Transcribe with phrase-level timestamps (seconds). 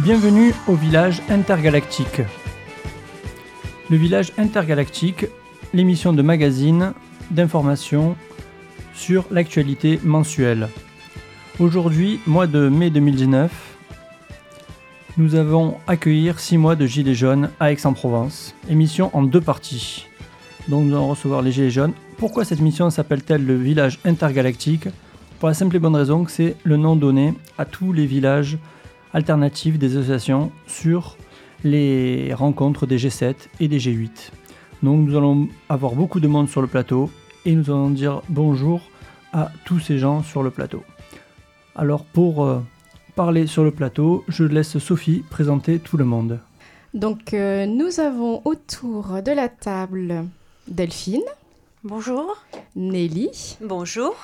[0.00, 2.22] Bienvenue au village intergalactique.
[3.90, 5.26] Le village intergalactique,
[5.74, 6.92] l'émission de magazine
[7.32, 8.14] d'information
[8.94, 10.68] sur l'actualité mensuelle.
[11.58, 13.50] Aujourd'hui, mois de mai 2019,
[15.16, 18.54] nous avons accueillir 6 mois de Gilets jaunes à Aix-en-Provence.
[18.70, 20.06] Émission en deux parties.
[20.68, 21.92] Donc nous allons recevoir les Gilets jaunes.
[22.18, 24.86] Pourquoi cette mission s'appelle-t-elle le village intergalactique?
[25.40, 28.58] Pour la simple et bonne raison que c'est le nom donné à tous les villages
[29.12, 31.16] alternatifs des associations sur
[31.64, 34.30] les rencontres des G7 et des G8.
[34.82, 37.10] Donc nous allons avoir beaucoup de monde sur le plateau
[37.44, 38.80] et nous allons dire bonjour
[39.32, 40.82] à tous ces gens sur le plateau.
[41.74, 42.60] Alors pour euh,
[43.16, 46.38] parler sur le plateau, je laisse Sophie présenter tout le monde.
[46.94, 50.24] Donc euh, nous avons autour de la table
[50.68, 51.22] Delphine.
[51.84, 52.36] Bonjour.
[52.76, 53.56] Nelly.
[53.60, 54.14] Bonjour.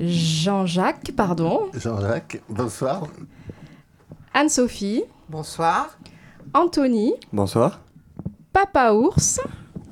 [0.00, 1.68] Jean-Jacques, pardon.
[1.74, 3.06] Jean-Jacques, bonsoir.
[4.36, 5.02] Anne-Sophie.
[5.30, 5.96] Bonsoir.
[6.52, 7.14] Anthony.
[7.32, 7.80] Bonsoir.
[8.52, 9.40] Papa Ours.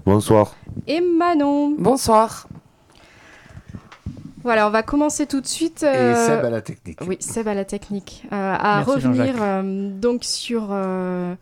[0.04, 0.54] Bonsoir.
[0.86, 1.74] Et Manon.
[1.78, 2.46] Bonsoir.
[4.42, 5.82] Voilà, on va commencer tout de suite.
[5.82, 6.98] Et euh, Seb à la technique.
[7.08, 8.24] Oui, Seb à la technique.
[8.34, 11.34] Euh, à Merci, revenir euh, donc sur euh,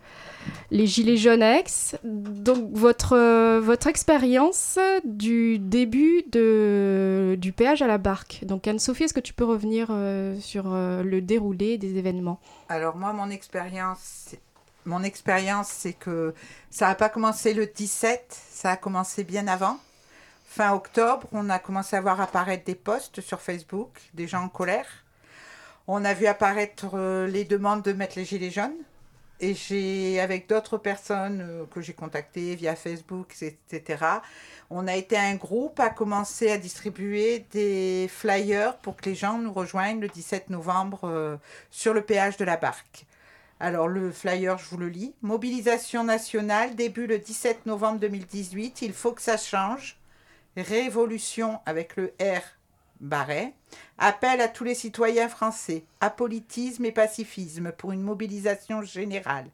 [0.73, 1.65] les Gilets jaunes Aix.
[2.03, 8.41] Donc votre, euh, votre expérience du début de, du péage à la barque.
[8.43, 12.41] Donc Anne-Sophie, est-ce que tu peux revenir euh, sur euh, le déroulé des événements?
[12.69, 14.35] Alors moi, mon expérience,
[14.87, 16.35] mon expérience, c'est que
[16.71, 19.79] ça n'a pas commencé le 17, ça a commencé bien avant.
[20.47, 24.49] Fin octobre, on a commencé à voir apparaître des posts sur Facebook, des gens en
[24.49, 24.87] colère.
[25.87, 28.77] On a vu apparaître les demandes de mettre les gilets jaunes.
[29.45, 34.05] Et j'ai, avec d'autres personnes euh, que j'ai contactées via Facebook, etc.,
[34.71, 39.39] on a été un groupe à commencer à distribuer des flyers pour que les gens
[39.39, 41.37] nous rejoignent le 17 novembre euh,
[41.73, 43.05] sur le péage de la barque.
[43.59, 45.13] Alors le flyer, je vous le lis.
[45.23, 48.83] Mobilisation nationale, début le 17 novembre 2018.
[48.83, 49.99] Il faut que ça change.
[50.57, 52.43] Révolution avec le R
[53.03, 53.53] barret.
[53.99, 55.85] Appel à tous les citoyens français.
[56.01, 59.47] Apolitisme et pacifisme pour une mobilisation générale.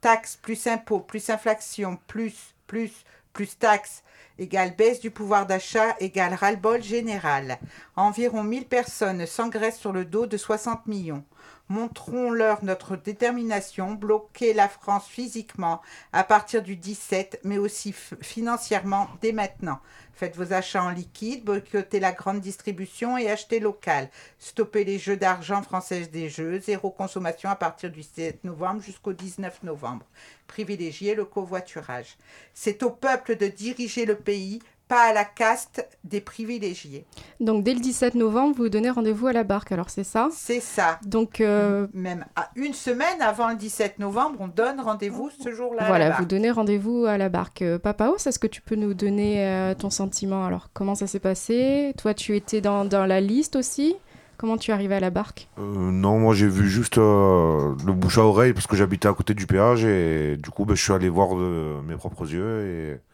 [0.00, 4.02] Taxes plus impôts plus inflation plus plus plus taxes
[4.38, 7.58] égale baisse du pouvoir d'achat égale ras-le-bol général.
[7.96, 11.24] Environ 1000 personnes s'engraissent sur le dos de 60 millions.
[11.70, 15.80] Montrons-leur notre détermination, bloquer la France physiquement
[16.12, 19.78] à partir du 17, mais aussi financièrement dès maintenant.
[20.12, 24.10] Faites vos achats en liquide, boycottez la grande distribution et achetez local.
[24.40, 29.12] Stoppez les jeux d'argent françaises des jeux, zéro consommation à partir du 7 novembre jusqu'au
[29.12, 30.06] 19 novembre.
[30.48, 32.18] Privilégiez le covoiturage.
[32.52, 34.60] C'est au peuple de diriger le pays,
[34.90, 37.04] pas à la caste des privilégiés.
[37.38, 40.28] Donc dès le 17 novembre, vous donnez rendez-vous à la barque, alors c'est ça?
[40.32, 40.98] C'est ça.
[41.06, 45.82] Donc euh, Même à une semaine avant le 17 novembre, on donne rendez-vous ce jour-là.
[45.82, 47.62] à la voilà, vous donnez rendez-vous à la barque.
[47.62, 50.44] Euh, Papa Os, est-ce que tu peux nous donner euh, ton sentiment?
[50.44, 51.94] Alors comment ça s'est passé?
[51.96, 53.94] Toi, tu étais dans, dans la liste aussi?
[54.38, 55.48] Comment tu es arrivé à la barque?
[55.58, 59.12] Euh, non, moi j'ai vu juste euh, le bouche à oreille parce que j'habitais à
[59.12, 62.66] côté du péage et du coup ben, je suis allé voir de mes propres yeux
[62.66, 63.09] et,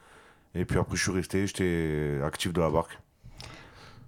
[0.57, 2.99] et puis après je suis resté, j'étais actif de la barque.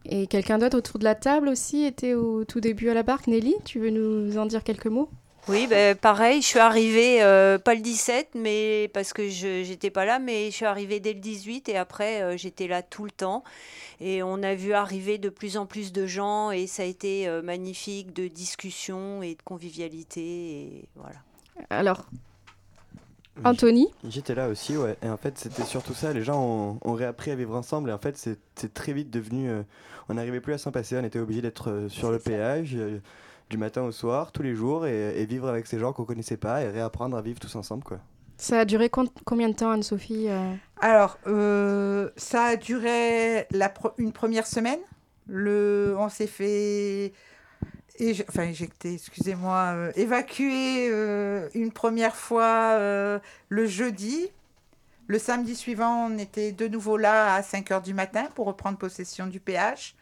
[0.05, 3.27] Et quelqu'un d'autre autour de la table aussi était au tout début à la barque?
[3.27, 5.11] Nelly, tu veux nous en dire quelques mots?
[5.49, 9.89] Oui, ben, pareil, je suis arrivée, euh, pas le 17, mais parce que je j'étais
[9.89, 13.05] pas là, mais je suis arrivée dès le 18 et après euh, j'étais là tout
[13.05, 13.45] le temps.
[14.01, 17.27] Et on a vu arriver de plus en plus de gens et ça a été
[17.27, 20.21] euh, magnifique de discussion et de convivialité.
[20.21, 21.17] Et voilà.
[21.71, 22.05] Alors,
[23.45, 24.97] Anthony J'étais là aussi, ouais.
[25.03, 26.13] Et en fait, c'était surtout ça.
[26.13, 27.91] Les gens ont, ont réappris à vivre ensemble.
[27.91, 29.49] Et en fait, c'est très vite devenu.
[29.49, 29.63] euh,
[30.09, 30.97] on n'arrivait plus à s'en passer.
[30.99, 32.99] On était obligé d'être euh, sur le péage euh,
[33.51, 36.37] du matin au soir, tous les jours, et, et vivre avec ces gens qu'on connaissait
[36.37, 37.99] pas et réapprendre à vivre tous ensemble, quoi.
[38.37, 40.53] Ça a duré combien de temps, Anne-Sophie euh?
[40.81, 44.79] Alors, euh, ça a duré la pro- une première semaine.
[45.27, 47.13] Le, on s'est fait,
[47.99, 53.19] éje- enfin éjecter, excusez-moi, euh, évacuer euh, une première fois euh,
[53.49, 54.31] le jeudi.
[55.07, 58.79] Le samedi suivant, on était de nouveau là à 5 heures du matin pour reprendre
[58.79, 59.97] possession du péage.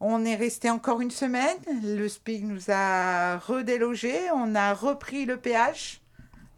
[0.00, 1.58] On est resté encore une semaine.
[1.84, 4.18] Le SPIC nous a redélogés.
[4.34, 5.99] On a repris le péage.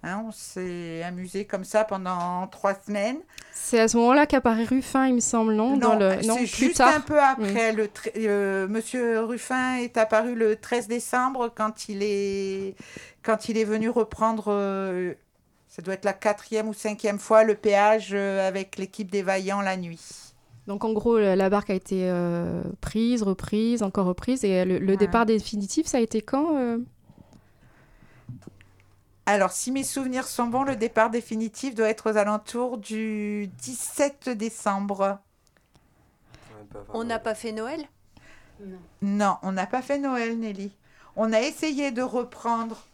[0.04, 3.19] Hein, on s'est amusé comme ça pendant trois semaines.
[3.52, 6.26] C'est à ce moment-là qu'apparaît Ruffin, il me semble, non, dans le...
[6.26, 6.93] Non, c'est juste tard.
[6.96, 7.72] un peu après.
[7.72, 12.75] Le tre- euh, Monsieur Ruffin est apparu le 13 décembre quand il est,
[13.22, 15.14] quand il est venu reprendre, euh,
[15.69, 19.60] ça doit être la quatrième ou cinquième fois, le péage euh, avec l'équipe des Vaillants
[19.62, 20.00] la nuit.
[20.66, 24.44] Donc en gros, la barque a été euh, prise, reprise, encore reprise.
[24.44, 24.96] Et le, le Ouais.
[24.96, 26.56] départ définitif, ça a été quand
[29.26, 34.30] Alors, si mes souvenirs sont bons, le départ définitif doit être aux alentours du 17
[34.30, 35.20] décembre.
[36.88, 37.80] On n'a pas fait Noël?
[39.00, 40.72] Non, on n'a pas fait Noël, Nelly.
[41.16, 42.84] On a essayé de reprendre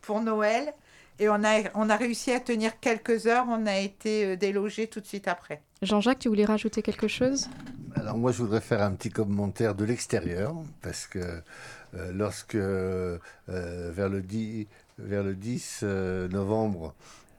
[0.00, 0.72] pour Noël
[1.18, 3.46] et on a, on a réussi à tenir quelques heures.
[3.48, 5.62] On a été euh, délogé tout de suite après.
[5.82, 7.48] Jean-Jacques, tu voulais rajouter quelque chose?
[7.94, 13.18] Alors moi, je voudrais faire un petit commentaire de l'extérieur, parce que euh, lorsque, euh,
[13.46, 14.66] vers, le 10,
[14.98, 15.82] vers le 10
[16.30, 16.94] novembre,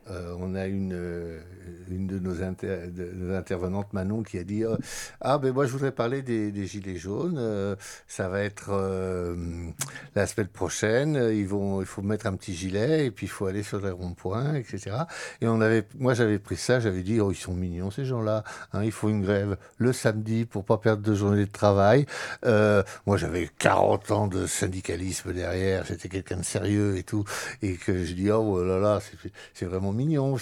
[0.10, 1.40] euh, on a une, euh,
[1.90, 2.44] une de, nos
[3.34, 4.78] intervenantes, Manon, qui a dit euh,
[5.22, 7.76] Ah, ben moi je voudrais parler des, Gilets jaunes.
[8.08, 8.72] ça va être
[10.16, 11.16] la semaine prochaine.
[11.34, 13.92] Ils vont, il faut mettre un petit gilet et puis il faut aller sur les
[13.92, 14.98] ronds-points, etc.
[15.42, 18.44] Et on avait, moi j'avais pris ça, j'avais dit Oh, ils sont mignons ces gens-là.
[18.74, 22.06] Hein, il faut une grève le samedi pour pas perdre deux journées de travail.
[22.44, 27.26] moi j'avais 40 ans de syndicalisme derrière, j'étais quelqu'un de sérieux et tout.
[27.62, 29.00] Et que je dis Oh là là,
[29.54, 30.38] c'est vraiment mignons.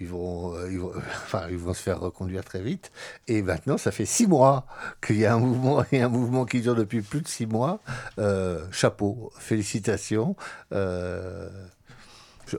[0.00, 0.92] Ils vont, euh, ils, vont,
[1.24, 2.92] enfin, ils vont se faire reconduire très vite.
[3.28, 4.66] Et maintenant, ça fait six mois
[5.04, 7.80] qu'il y a un mouvement, et un mouvement qui dure depuis plus de six mois.
[8.18, 10.36] Euh, chapeau, félicitations.
[10.72, 11.48] Euh,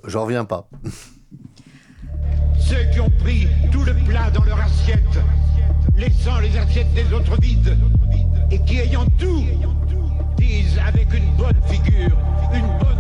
[0.06, 0.68] J'en reviens pas.
[2.60, 5.00] Ceux qui ont pris tout le plat dans leur assiette,
[5.96, 7.78] laissant les assiettes des autres vides,
[8.52, 9.44] et qui ayant tout,
[10.38, 12.18] disent avec une bonne figure,
[12.54, 12.94] une bonne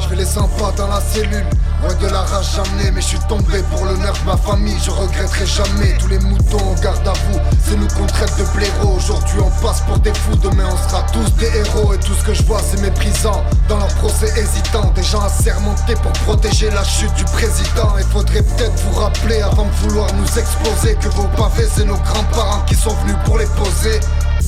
[0.00, 1.44] je fais les sympas dans la cellule,
[1.82, 4.90] loin de la rage jamais Mais je suis tombé pour l'honneur de ma famille, je
[4.90, 8.96] regretterai jamais Tous les moutons en garde à vous, c'est nous qu'on traite de blaireaux.
[8.96, 11.92] Aujourd'hui on passe pour des fous, demain on sera tous des héros.
[11.92, 15.94] Et tout ce que je vois c'est méprisant, dans leur procès hésitant Des gens assermentés
[16.02, 17.94] pour protéger la chute du président.
[17.98, 21.98] Il faudrait peut-être vous rappeler avant de vouloir nous exposer Que vos pavés c'est nos
[21.98, 24.00] grands-parents qui sont venus pour les poser.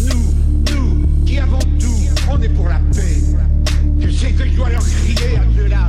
[0.09, 0.35] Nous,
[0.73, 2.00] nous, qui avons tout,
[2.31, 3.21] on est pour la paix
[4.21, 5.89] c'est que je dois leur crier à ceux-là.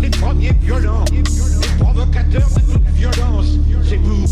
[0.00, 1.22] Les premiers violents, les
[1.78, 3.46] provocateurs de toute violence,
[3.88, 4.24] c'est vous.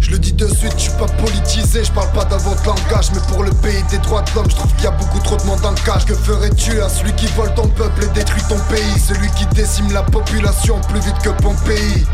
[0.00, 3.10] Je le dis de suite, je suis pas politisé, je parle pas d'un votre langage,
[3.12, 5.36] mais pour le pays des droits de l'homme, je trouve qu'il y a beaucoup trop
[5.36, 6.06] de monde en cage.
[6.06, 8.98] Que ferais-tu à celui qui vole ton peuple et détruit ton pays?
[8.98, 12.06] Celui qui décime la population plus vite que Pompéi.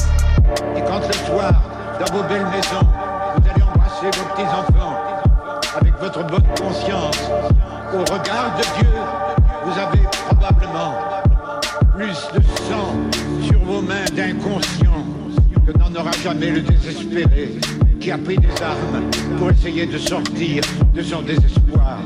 [0.76, 1.52] Et quand ce soir,
[2.00, 2.86] dans vos belles maisons,
[3.36, 4.96] vous allez embrasser vos petits-enfants,
[5.78, 7.18] avec votre bonne conscience,
[7.96, 8.90] au regard de Dieu,
[9.64, 10.94] vous avez probablement
[11.94, 12.94] plus de sang
[13.42, 15.04] sur vos mains d'inconscient
[15.66, 17.54] que n'en aura jamais le désespéré
[17.98, 19.02] qui a pris des armes
[19.38, 20.62] pour essayer de sortir
[20.94, 21.98] de son désespoir.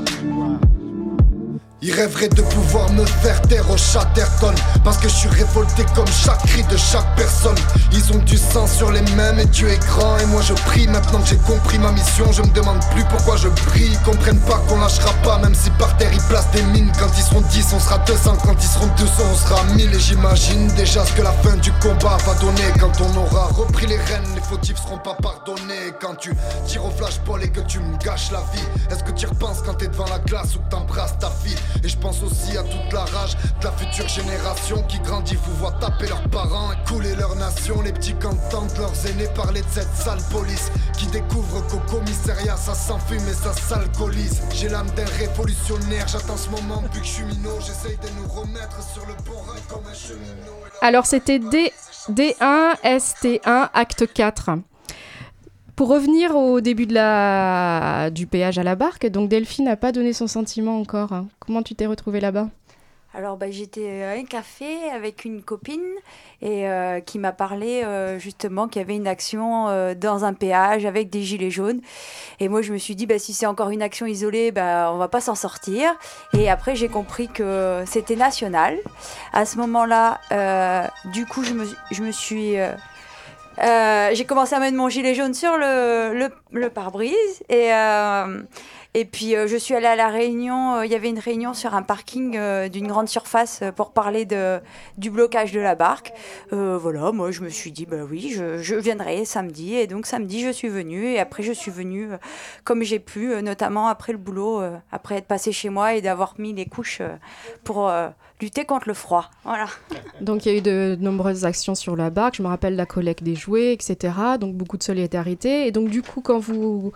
[1.83, 4.55] Ils rêveraient de pouvoir me faire taire au Chatterton
[4.85, 7.57] Parce que je suis révolté comme chaque cri de chaque personne.
[7.93, 10.87] Ils ont du sang sur les mêmes et Dieu est grand Et moi je prie.
[10.89, 13.87] Maintenant que j'ai compris ma mission Je me demande plus pourquoi je prie.
[13.87, 16.93] Ils comprennent pas qu'on lâchera pas Même si par terre ils placent des mines.
[16.99, 20.01] Quand ils seront 10 on sera 200 Quand ils seront 200 on sera 1000 Et
[20.01, 22.75] j'imagine déjà ce que la fin du combat va donner.
[22.79, 25.95] Quand on aura repris les rênes Les fautifs seront pas pardonnés.
[25.99, 26.31] Quand tu
[26.67, 29.75] tires au flashball et que tu me gâches la vie Est-ce que tu repenses quand
[29.75, 31.57] t'es devant la glace ou que t'embrasses ta fille?
[31.83, 35.57] Et je pense aussi à toute la rage de la future génération qui grandit, vous
[35.57, 37.81] voit taper leurs parents couler leur nation.
[37.83, 42.75] Les petits qu'entendent leurs aînés parler de cette sale police qui découvre qu'au commissariat ça
[42.75, 44.43] s'enfume et ça s'alcoolise.
[44.55, 47.59] J'ai l'âme d'un révolutionnaire, j'attends ce moment vu que je suis minot.
[47.61, 50.61] J'essaye de nous remettre sur le bon comme un cheminot.
[50.83, 51.73] Alors c'était D,
[52.11, 54.51] D1, ST1, acte 4.
[55.81, 60.27] Pour revenir au début du péage à la barque, donc Delphine n'a pas donné son
[60.27, 61.15] sentiment encore.
[61.15, 61.29] Hein.
[61.39, 62.51] Comment tu t'es retrouvée là-bas?
[63.15, 65.81] Alors bah, j'étais à un café avec une copine
[66.43, 70.35] et euh, qui m'a parlé euh, justement qu'il y avait une action euh, dans un
[70.35, 71.81] péage avec des gilets jaunes
[72.41, 74.99] et moi je me suis dit bah, si c'est encore une action isolée bah on
[74.99, 75.91] va pas s'en sortir
[76.35, 78.77] et après j'ai compris que c'était national
[79.33, 80.21] à ce moment-là
[81.07, 82.57] du coup je me suis
[83.59, 88.43] euh, j'ai commencé à mettre mon gilet jaune sur le, le, le pare-brise et, euh,
[88.95, 91.75] et puis euh, je suis allée à la réunion, il y avait une réunion sur
[91.75, 92.39] un parking
[92.69, 94.61] d'une grande surface pour parler de,
[94.99, 96.13] du blocage de la barque.
[96.51, 100.41] voilà, moi je me suis dit, bah oui, je, je, viendrai samedi et donc samedi
[100.43, 102.09] je suis venue et après je suis venue
[102.65, 106.53] comme j'ai pu, notamment après le boulot, après être passée chez moi et d'avoir mis
[106.53, 107.03] les couches
[107.65, 107.91] pour
[108.41, 109.31] lutter contre le froid.
[109.45, 109.67] Voilà.
[110.21, 112.37] Donc il y a eu de, nombreuses actions sur la barque.
[112.37, 114.15] Je me rappelle la collecte des jouets, etc.
[114.39, 115.67] Donc beaucoup de solidarité.
[115.67, 116.93] Et donc du coup, quand vous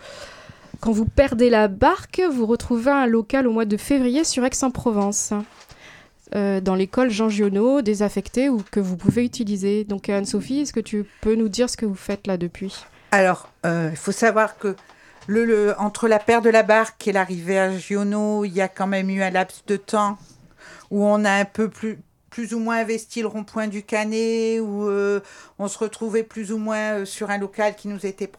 [0.81, 5.33] quand vous perdez la barque, vous retrouvez un local au mois de février sur Aix-en-Provence.
[6.35, 9.85] Euh, dans l'école Jean Giono, désaffectée ou que vous pouvez utiliser.
[9.85, 12.85] Donc Anne-Sophie, est-ce que tu peux nous dire ce que vous faites là depuis?
[13.13, 14.75] Alors, euh, il faut savoir que
[15.27, 18.87] le, entre la perte de la barque et l'arrivée à Giono, il y a quand
[18.87, 20.19] même eu un laps de temps
[20.95, 21.99] où on a un peu plus,
[22.31, 25.21] plus ou moins investi le rond-point du Canet, où euh,
[25.59, 28.31] on se retrouvait plus ou moins euh, sur un local qui nous était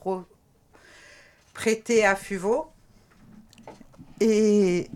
[1.54, 2.68] prêté à Fuveau.
[4.22, 4.88] Et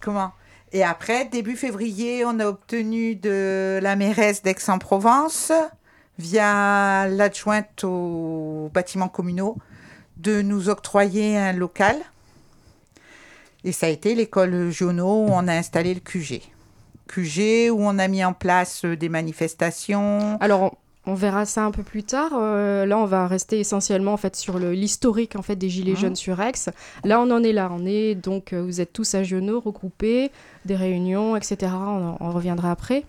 [0.00, 0.32] comment?
[0.72, 5.52] Et après, début février, on a obtenu de la mairesse d'Aix-en-Provence,
[6.18, 9.56] via l'adjointe aux bâtiments communaux,
[10.16, 11.96] de nous octroyer un local.
[13.64, 16.40] Et ça a été l'école Giono où on a installé le QG.
[17.08, 20.38] QG où on a mis en place euh, des manifestations.
[20.40, 20.62] Alors,
[21.06, 22.30] on, on verra ça un peu plus tard.
[22.34, 25.98] Euh, là, on va rester essentiellement en fait sur l'historique en fait des gilets Mhm.
[25.98, 26.52] jaunes sur Aix.
[27.04, 27.70] Là, on en est là.
[27.72, 30.30] On est donc, euh, vous êtes tous à Giono, regroupés,
[30.64, 31.56] des réunions, etc.
[31.74, 33.04] On, en- on reviendra après.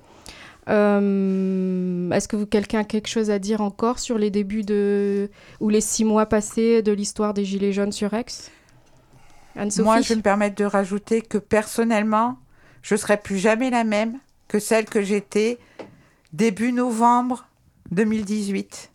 [0.69, 5.29] Euh, Est-ce que vous quelqu'un a quelque chose à dire encore sur les débuts de
[5.59, 8.25] ou les six mois passés de l'histoire des gilets jaunes sur Aix?
[9.55, 12.37] Moi, je vais me permettre de rajouter que personnellement,
[12.81, 15.59] je serai plus jamais la même que celle que j'étais
[16.33, 17.47] début novembre
[17.91, 18.91] 2018.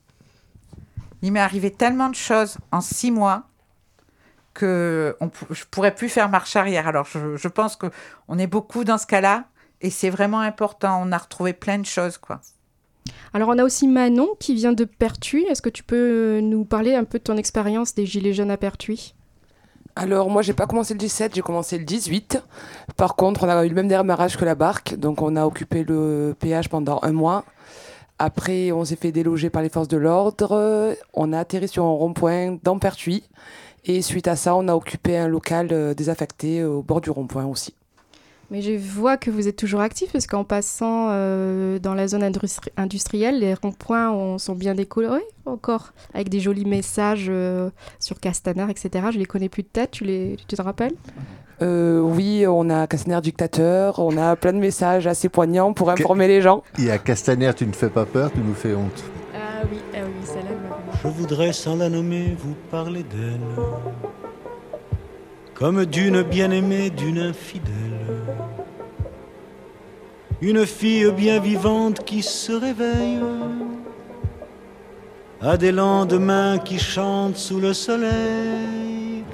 [1.23, 3.45] Il m'est arrivé tellement de choses en six mois
[4.55, 6.89] que on, je pourrais plus faire marche arrière.
[6.89, 7.87] Alors, je, je pense que
[8.29, 9.45] on est beaucoup dans ce cas-là
[9.83, 11.03] et c'est vraiment important.
[11.03, 12.41] On a retrouvé plein de choses, quoi.
[13.35, 15.45] Alors, on a aussi Manon qui vient de Pertuis.
[15.45, 18.57] Est-ce que tu peux nous parler un peu de ton expérience des gilets jaunes à
[18.57, 19.16] Pertuis?
[19.99, 22.43] Alors moi j'ai pas commencé le 17, j'ai commencé le 18.
[22.99, 25.85] Par contre on a eu le même démarrage que la barque, donc on a occupé
[25.85, 27.47] le péage pendant un mois.
[28.19, 31.93] Après on s'est fait déloger par les forces de l'ordre, on a atterri sur un
[31.93, 33.25] rond-point dans Pertuis.
[33.87, 37.47] Et suite à ça on a occupé un local euh, désaffecté au bord du rond-point
[37.47, 37.75] aussi.
[38.51, 42.23] Mais je vois que vous êtes toujours actif parce qu'en passant euh, dans la zone
[42.23, 48.21] industri- industrielle, les ronds-points ont- sont bien décolorés encore, avec des jolis messages euh, sur
[48.21, 49.07] Castaner, etc.
[49.13, 50.95] Je les connais plus de tête, tu, les, tu te rappelles?
[51.63, 56.29] Euh, oui, on a Castaner dictateur, on a plein de messages assez poignants pour informer
[56.29, 56.63] les gens.
[56.79, 59.03] Il y a Castaner, tu ne fais pas peur, tu nous fais honte.
[59.35, 60.51] Ah oui, ah oui, celle-là.
[61.03, 63.41] Je voudrais sans la nommer vous parler d'elle
[65.55, 67.73] Comme d'une bien-aimée, d'une infidèle
[70.49, 73.19] Une fille bien vivante qui se réveille.
[75.41, 79.25] À des lendemains qui chantent sous le soleil.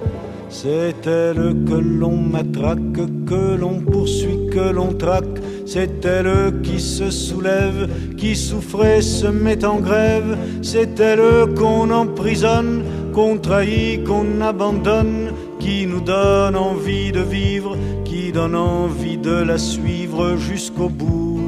[0.48, 2.94] C'est elle que l'on matraque,
[3.26, 5.38] que l'on poursuit, que l'on traque.
[5.66, 10.38] C'est elle qui se soulève, qui souffrait, se met en grève.
[10.62, 18.32] C'est elle qu'on emprisonne, qu'on trahit, qu'on abandonne, qui nous donne envie de vivre, qui
[18.32, 21.40] donne envie de la suivre jusqu'au bout,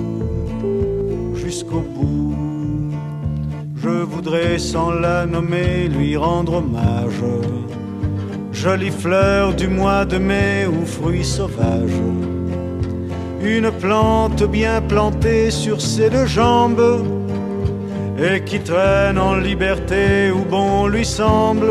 [1.35, 2.37] jusqu'au bout.
[3.83, 7.25] Je voudrais sans la nommer lui rendre hommage.
[8.52, 12.00] Jolie fleur du mois de mai ou fruit sauvage
[13.44, 17.04] une plante bien plantée sur ses deux jambes
[18.18, 21.71] et qui traîne en liberté où bon lui semble.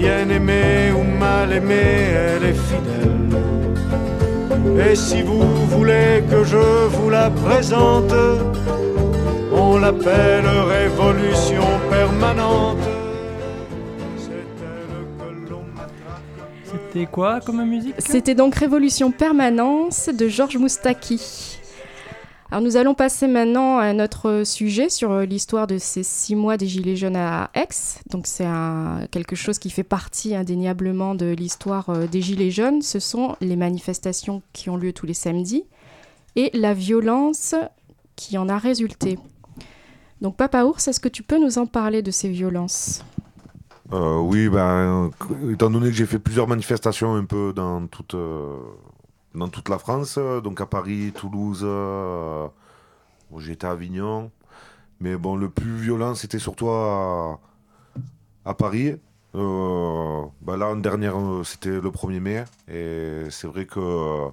[0.00, 3.18] Bien aimée ou mal aimée, elle est fidèle.
[4.90, 8.14] Et si vous voulez que je vous la présente,
[9.52, 12.78] on l'appelle révolution permanente.
[16.64, 17.94] C'était quoi comme musique?
[17.98, 21.49] C'était donc Révolution Permanence de Georges Moustaki.
[22.50, 26.66] Alors nous allons passer maintenant à notre sujet sur l'histoire de ces six mois des
[26.66, 27.68] Gilets jaunes à Aix.
[28.10, 28.48] Donc c'est
[29.12, 32.82] quelque chose qui fait partie indéniablement de l'histoire euh, des Gilets jaunes.
[32.82, 35.64] Ce sont les manifestations qui ont lieu tous les samedis
[36.34, 37.54] et la violence
[38.16, 39.16] qui en a résulté.
[40.20, 43.04] Donc Papa Ours, est-ce que tu peux nous en parler de ces violences?
[43.92, 48.14] Euh, oui, ben, euh, étant donné que j'ai fait plusieurs manifestations un peu dans toute,
[48.14, 48.56] euh,
[49.34, 52.48] dans toute la France, euh, donc à Paris, Toulouse, euh,
[53.38, 54.30] j'étais à Avignon,
[55.00, 57.38] mais bon, le plus violent c'était surtout à,
[58.58, 58.96] Paris.
[59.36, 64.28] Euh, ben là, en dernière, euh, c'était le 1er mai, et c'est vrai que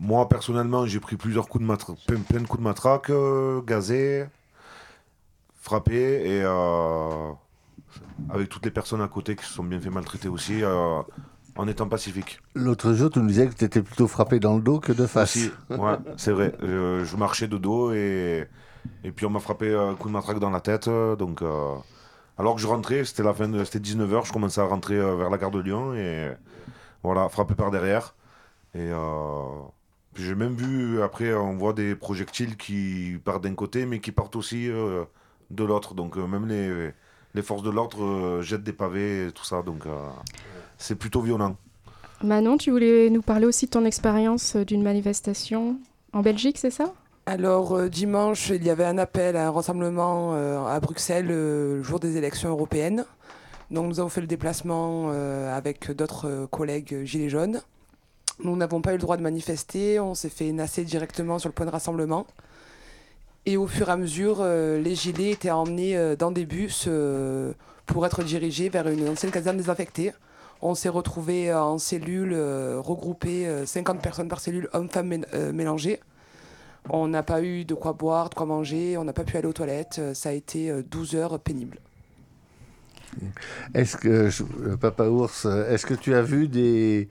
[0.00, 4.26] moi personnellement, j'ai pris plusieurs coups de matraque, plein, de coups de matraque, euh, gazés,
[5.60, 6.42] frappés, et.
[8.30, 10.62] avec toutes les personnes à côté qui se sont bien fait maltraiter aussi.
[11.56, 12.40] Euh, en étant pacifique.
[12.54, 15.06] L'autre jour, tu nous disais que tu étais plutôt frappé dans le dos que de
[15.06, 15.36] face.
[15.36, 16.54] Aussi, ouais, c'est vrai.
[16.62, 18.46] Euh, je marchais de dos et,
[19.04, 20.88] et puis on m'a frappé un coup de matraque dans la tête.
[20.88, 21.74] euh, Donc, euh,
[22.38, 25.30] alors que je rentrais, c'était la fin c'était 19h, je commençais à rentrer euh, vers
[25.30, 26.32] la gare de Lyon et
[27.02, 28.14] voilà, frappé par derrière.
[28.74, 29.42] Et euh,
[30.14, 34.12] puis j'ai même vu, après, on voit des projectiles qui partent d'un côté mais qui
[34.12, 35.04] partent aussi euh,
[35.50, 35.94] de l'autre.
[35.94, 36.90] Donc, euh, même les,
[37.34, 39.62] les forces de l'ordre euh, jettent des pavés et tout ça.
[39.62, 40.08] Donc, euh,
[40.82, 41.56] c'est plutôt violent.
[42.22, 45.76] Manon, tu voulais nous parler aussi de ton expérience euh, d'une manifestation
[46.12, 46.92] en Belgique, c'est ça?
[47.26, 51.76] Alors, euh, dimanche, il y avait un appel à un rassemblement euh, à Bruxelles euh,
[51.76, 53.04] le jour des élections européennes.
[53.70, 57.60] Donc, nous avons fait le déplacement euh, avec d'autres euh, collègues Gilets jaunes.
[58.44, 61.54] Nous n'avons pas eu le droit de manifester, on s'est fait nasser directement sur le
[61.54, 62.26] point de rassemblement.
[63.46, 66.86] Et au fur et à mesure, euh, les gilets étaient emmenés euh, dans des bus
[66.86, 67.52] euh,
[67.86, 70.12] pour être dirigés vers une ancienne caserne désaffectée.
[70.62, 75.52] On s'est retrouvés en cellules, euh, regroupés, euh, 50 personnes par cellule, hommes-femmes mé- euh,
[75.52, 76.00] mélangés.
[76.88, 79.46] On n'a pas eu de quoi boire, de quoi manger, on n'a pas pu aller
[79.48, 79.96] aux toilettes.
[79.98, 81.78] euh, Ça a été euh, 12 heures pénibles.
[83.74, 84.28] Est-ce que,
[84.62, 87.08] euh, Papa Ours, est-ce que tu as vu des,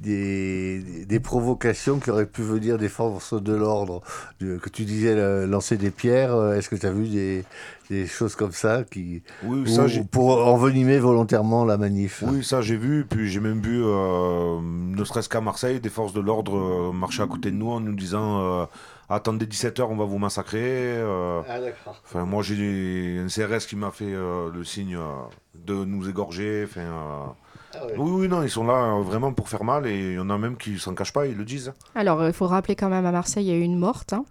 [0.00, 4.00] des, des provocations qui auraient pu venir des forces de l'ordre?
[4.38, 7.44] Que tu disais lancer des pierres, euh, est-ce que tu as vu des,
[7.90, 12.22] des choses comme ça qui, Oui, ça, pour envenimer volontairement la manif?
[12.26, 13.04] Oui, ça j'ai vu.
[13.08, 17.26] Puis j'ai même vu, euh, ne serait-ce qu'à Marseille, des forces de l'ordre marcher à
[17.26, 18.64] côté de nous en nous disant euh,
[19.10, 20.60] Attendez 17h, on va vous massacrer.
[20.62, 21.40] euh.
[21.48, 22.00] Ah, d'accord.
[22.04, 25.06] Enfin, moi j'ai un CRS qui m'a fait euh, le signe euh,
[25.54, 26.62] de nous égorger.
[26.64, 27.26] Enfin, euh.
[27.74, 30.18] Ah Oui, oui, non, ils sont là euh, vraiment pour faire mal et il y
[30.18, 31.72] en a même qui s'en cachent pas, ils le disent.
[31.94, 34.24] Alors, il faut rappeler quand même à Marseille, il y a eu une morte hein,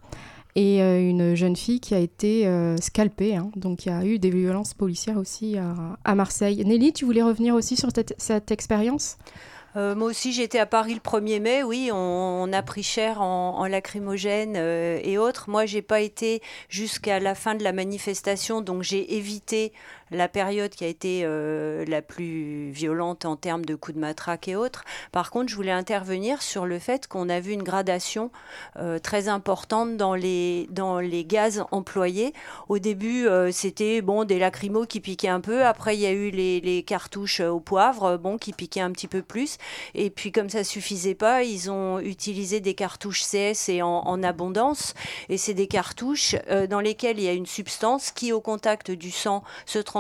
[0.56, 3.36] et euh, une jeune fille qui a été euh, scalpée.
[3.36, 3.50] hein.
[3.56, 6.64] donc, il y a eu des violences policières aussi à, à Marseille.
[6.66, 9.18] Nelly, tu voulais revenir aussi sur cette, cette expérience?
[9.76, 11.64] Euh, moi aussi, j'étais à Paris le 1er mai.
[11.64, 15.50] Oui, on, a pris cher en, en lacrymogène euh, et autres.
[15.50, 19.72] Moi, j'ai pas été jusqu'à la fin de la manifestation, donc j'ai évité
[20.12, 24.48] la période qui a été euh, la plus violente en termes de coups de matraque
[24.48, 24.84] et autres.
[25.12, 28.32] Par contre, je voulais intervenir sur le fait qu'on a vu une gradation
[28.78, 32.34] euh, très importante dans les, dans les gaz employés.
[32.68, 35.64] Au début, euh, c'était bon, des lacrymos qui piquaient un peu.
[35.66, 39.08] Après, il y a eu les, les cartouches au poivre, bon, qui piquaient un petit
[39.08, 39.58] peu plus.
[39.94, 44.24] Et puis, comme ça suffisait pas, ils ont utilisé des cartouches CS et en, en
[44.24, 44.94] abondance.
[45.30, 46.36] Et c'est des cartouches
[46.70, 49.99] dans lesquelles il y a une substance qui, au contact du sang, se transforme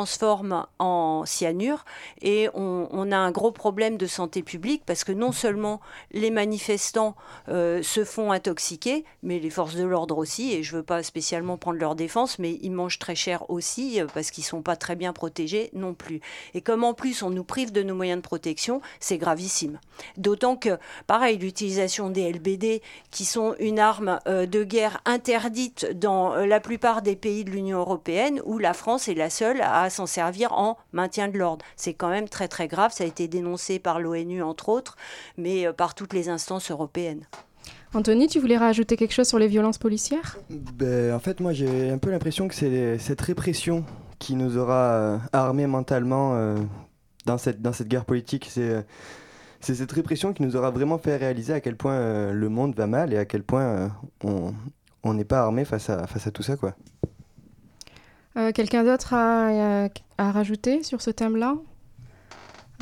[0.79, 1.85] en cyanure.
[2.21, 5.79] Et on, a un gros problème de santé publique parce que non seulement
[6.11, 7.15] les manifestants
[7.47, 10.53] euh, se font intoxiquer, mais les forces de l'ordre aussi.
[10.53, 14.07] Et je veux pas spécialement prendre leur défense, mais ils mangent très cher aussi euh,
[14.13, 16.21] parce qu'ils sont pas très bien protégés non plus.
[16.53, 19.79] Et comme en plus on nous prive de nos moyens de protection, c'est gravissime.
[20.17, 22.81] D'autant que, pareil, l'utilisation des LBD,
[23.11, 27.79] qui sont une arme euh, de guerre interdite dans la plupart des pays de l'Union
[27.79, 31.65] européenne, où la France est la seule à s'en servir en maintien de l'ordre.
[31.75, 34.95] C'est quand même très très grave, ça a été dénoncé par l'ONU entre autres,
[35.37, 37.25] mais euh, par toutes les instances européennes.
[37.93, 40.37] Anthony, tu voulais rajouter quelque chose sur les violences policières?
[40.49, 43.83] Ben, en fait, moi, j'ai un peu l'impression que c'est cette répression
[44.19, 46.55] qui nous aura euh, armés mentalement euh,
[47.25, 48.47] dans, cette, dans cette guerre politique.
[48.49, 48.81] C'est euh,
[49.61, 52.75] c'est cette répression qui nous aura vraiment fait réaliser à quel point euh, le monde
[52.75, 53.87] va mal et à quel point euh,
[54.23, 54.53] on
[55.03, 56.57] on n'est pas armé face à, face à tout ça.
[56.57, 56.75] quoi.
[58.37, 61.55] Euh, Quelqu'un d'autre à, à- à rajouter sur ce thème-là?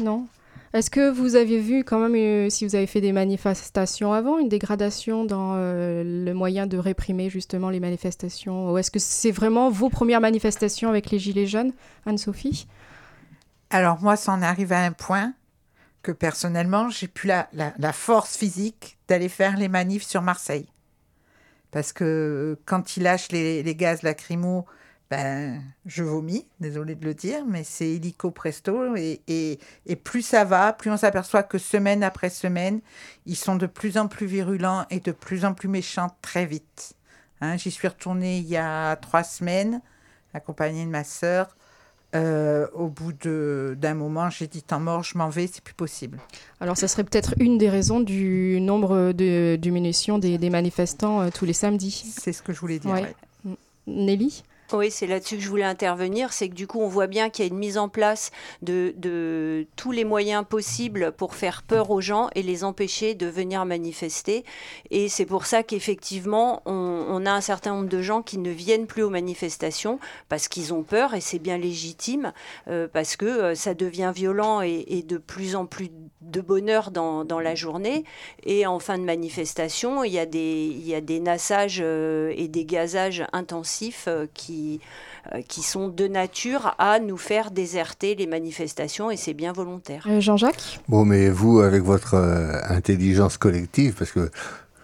[0.01, 0.27] Non?
[0.73, 4.38] Est-ce que vous aviez vu quand même, euh, si vous avez fait des manifestations avant,
[4.38, 8.71] une dégradation dans euh, le moyen de réprimer justement les manifestations?
[8.71, 11.71] Ou est-ce que c'est vraiment vos premières manifestations avec les Gilets jaunes,
[12.05, 12.67] Anne-Sophie?
[13.69, 15.33] Alors moi, ça en arrive à un point
[16.03, 20.67] que personnellement, j'ai plus la force physique d'aller faire les manifs sur Marseille.
[21.71, 24.65] Parce que quand ils lâchent les, les gaz lacrymaux,
[25.10, 28.96] ben, je vomis, désolé de le dire, mais c'est illico presto.
[28.96, 32.82] Et, et, et plus ça va, plus on s'aperçoit que semaine après semaine,
[33.26, 36.93] ils sont de plus en plus virulents et de plus en plus méchants très vite.
[37.39, 39.82] Hein, J'y suis retournée il y a trois semaines,
[40.34, 41.56] accompagnée de ma sœur.
[42.15, 46.20] Euh, au bout d'un moment, j'ai dit tant mort, je m'en vais, c'est plus possible.
[46.62, 51.30] Alors, ça serait peut-être une des raisons du nombre de diminution des, des manifestants euh,
[51.34, 52.13] tous les samedis.
[52.17, 52.91] C'est ce que je voulais dire.
[52.91, 53.13] Ouais.
[53.46, 53.56] ouais.
[53.88, 54.43] Nelly?
[54.73, 56.34] Oui, c'est là-dessus que je voulais intervenir.
[56.34, 59.65] C'est que du coup, on voit bien qu'il y a une mise en place de,
[59.75, 64.43] tous les moyens possibles pour faire peur aux gens et les empêcher de venir manifester.
[64.91, 68.88] Et c'est pour ça qu'effectivement, on, a un certain nombre de gens qui ne viennent
[68.88, 69.99] plus aux manifestations
[70.30, 72.32] parce qu'ils ont peur et c'est bien légitime
[72.67, 75.89] euh, parce que euh, ça devient violent et, de plus en plus
[76.21, 78.03] de bonheur dans, la journée.
[78.43, 83.25] Et en fin de manifestation, il y a des, il nassages euh, et des gazages
[83.34, 84.27] intensifs euh,
[84.58, 84.80] qui
[85.34, 90.06] euh, qui, sont de nature à nous faire déserter les manifestations et c'est bien volontaire.
[90.08, 90.80] Euh, Jean-Jacques?
[90.88, 94.30] Bon, mais vous, avec votre euh, intelligence collective, parce que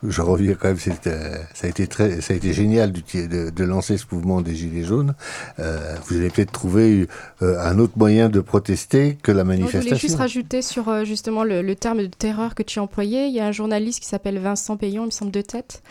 [0.07, 3.63] je reviens quand même, euh, ça a été très, ça a été génial de, de
[3.63, 5.15] lancer ce mouvement des Gilets jaunes.
[5.59, 7.07] Euh, vous avez peut-être trouvé
[7.41, 9.81] euh, un autre moyen de protester que la manifestation.
[9.81, 13.29] Je voulais juste rajouter sur justement le, le, terme de terreur que tu employais.
[13.29, 15.83] Il y a un journaliste qui s'appelle Vincent Payon, il me semble de tête,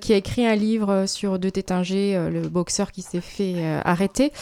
[0.00, 4.32] qui a écrit un livre sur De Tétinger, le boxeur qui s'est fait arrêter.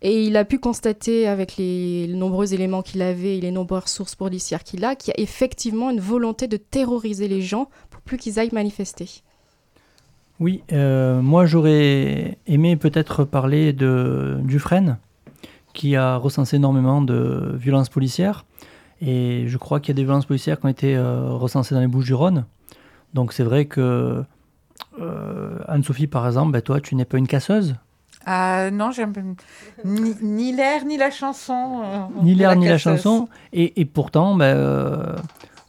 [0.00, 3.86] Et il a pu constater, avec les, les nombreux éléments qu'il avait et les nombreuses
[3.86, 7.68] sources policières qu'il a, qu'il y a effectivement une volonté de terroriser les gens
[8.08, 9.22] plus qu'ils aillent manifester.
[10.40, 14.98] Oui, euh, moi j'aurais aimé peut-être parler de Dufresne,
[15.74, 18.44] qui a recensé énormément de violences policières.
[19.00, 21.80] Et je crois qu'il y a des violences policières qui ont été euh, recensées dans
[21.80, 22.46] les Bouches-du-Rhône.
[23.14, 24.24] Donc c'est vrai que
[25.00, 27.76] euh, Anne-Sophie, par exemple, ben, toi, tu n'es pas une casseuse.
[28.26, 29.12] Euh, non, j'aime
[29.84, 31.82] ni, ni l'air ni la chanson.
[31.84, 33.28] Euh, ni l'air ni la chanson.
[33.52, 35.16] Et, et pourtant, ben, euh,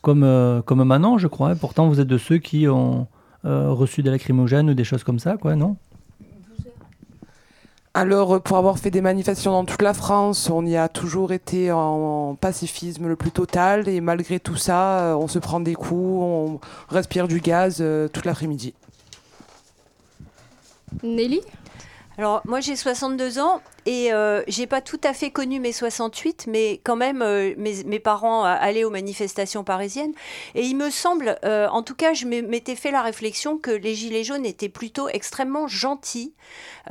[0.02, 3.08] comme, euh, comme Manon, je crois, pourtant vous êtes de ceux qui ont
[3.46, 5.78] euh, reçu des lacrymogènes ou des choses comme ça, quoi, non?
[7.96, 11.72] Alors, pour avoir fait des manifestations dans toute la France, on y a toujours été
[11.72, 13.90] en pacifisme le plus total.
[13.90, 18.26] Et malgré tout ça, on se prend des coups, on respire du gaz euh, toute
[18.26, 18.74] l'après-midi.
[21.04, 21.42] Nelly?
[22.20, 26.48] Alors moi j'ai 62 ans et euh, j'ai pas tout à fait connu mes 68,
[26.50, 30.12] mais quand même euh, mes, parents allaient aux manifestations parisiennes
[30.54, 33.96] et il me semble, euh, en tout cas je m'étais fait la réflexion que les
[33.96, 36.34] gilets jaunes étaient plutôt extrêmement gentils.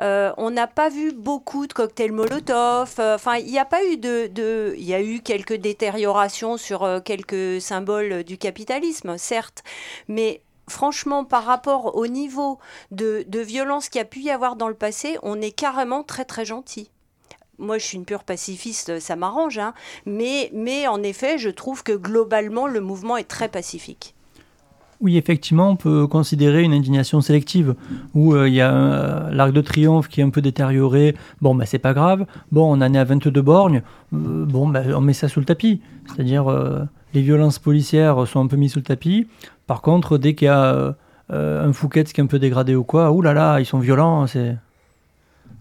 [0.00, 2.94] Euh, on n'a pas vu beaucoup de cocktails Molotov.
[2.98, 7.00] Enfin il n'y a pas eu de, il y a eu quelques détériorations sur euh,
[7.00, 9.62] quelques symboles du capitalisme, certes,
[10.08, 12.58] mais franchement, par rapport au niveau
[12.90, 16.24] de, violence qu'il y a pu y avoir dans le passé, on est carrément très
[16.24, 16.90] très gentil.
[17.58, 19.74] Moi, je suis une pure pacifiste, ça m'arrange, hein,
[20.06, 24.14] mais, mais en effet, je trouve que globalement, le mouvement est très pacifique.
[25.00, 27.76] Oui, effectivement, on peut considérer une indignation sélective
[28.14, 31.14] où il euh, y a euh, l'arc de triomphe qui est un peu détérioré.
[31.40, 32.26] Bon, bah, c'est pas grave.
[32.50, 33.82] Bon, on en est à 22 borgnes.
[34.12, 35.80] Euh, bon, bah, on met ça sous le tapis.
[36.06, 36.46] C'est-à-dire,
[37.14, 39.28] les violences policières sont un peu mises sous le tapis.
[39.66, 40.94] Par contre, dès qu'il y a
[41.30, 43.78] euh, un Fouquet qui est un peu dégradé ou quoi, oulala, là là, ils sont
[43.78, 44.26] violents.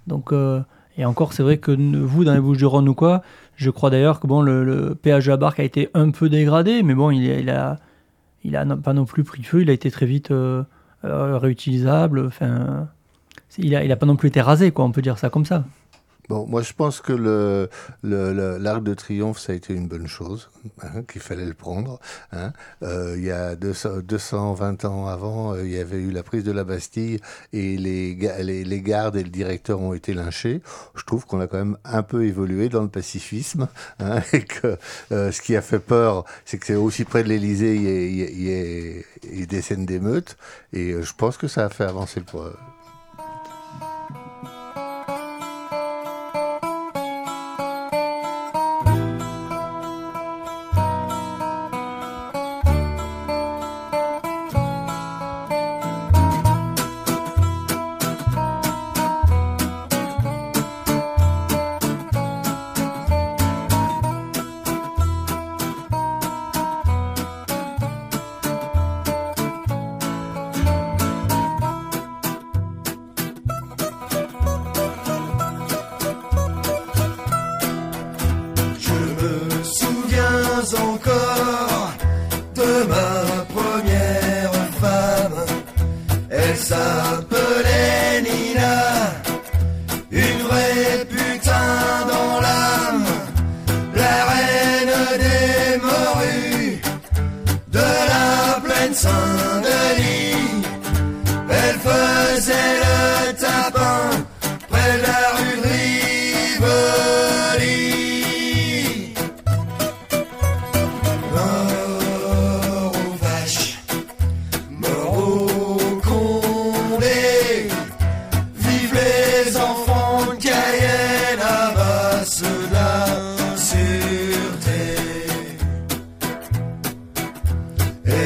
[0.07, 0.61] Donc euh,
[0.97, 3.21] et encore, c'est vrai que vous dans les Bouches-du-Rhône ou quoi,
[3.55, 6.83] je crois d'ailleurs que bon, le, le péage la barque a été un peu dégradé,
[6.83, 9.61] mais bon, il, il a, pas non plus pris feu.
[9.61, 10.63] Il a été très vite euh,
[11.03, 12.25] réutilisable.
[12.27, 12.87] Enfin,
[13.57, 14.85] il a, il a pas non plus été rasé, quoi.
[14.85, 15.65] On peut dire ça comme ça.
[16.29, 17.69] Bon, moi je pense que le,
[18.03, 20.49] l'arc de triomphe, ça a été une bonne chose,
[20.81, 21.99] hein, qu'il fallait le prendre.
[22.33, 22.51] Hein.
[22.83, 26.43] Euh, il y a 200, 220 ans avant, euh, il y avait eu la prise
[26.43, 27.19] de la Bastille
[27.53, 28.13] et les,
[28.43, 30.61] les, les, gardes et le directeur ont été lynchés.
[30.95, 34.77] Je trouve qu'on a quand même un peu évolué dans le pacifisme hein, et que
[35.13, 38.23] euh, ce qui a fait peur, c'est que c'est aussi près de l'Élysée, il y,
[38.23, 40.35] a, il, y a, des scènes d'émeutes
[40.73, 42.76] et je pense que ça a fait avancer le encore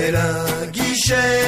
[0.04, 1.41] C'est la guichet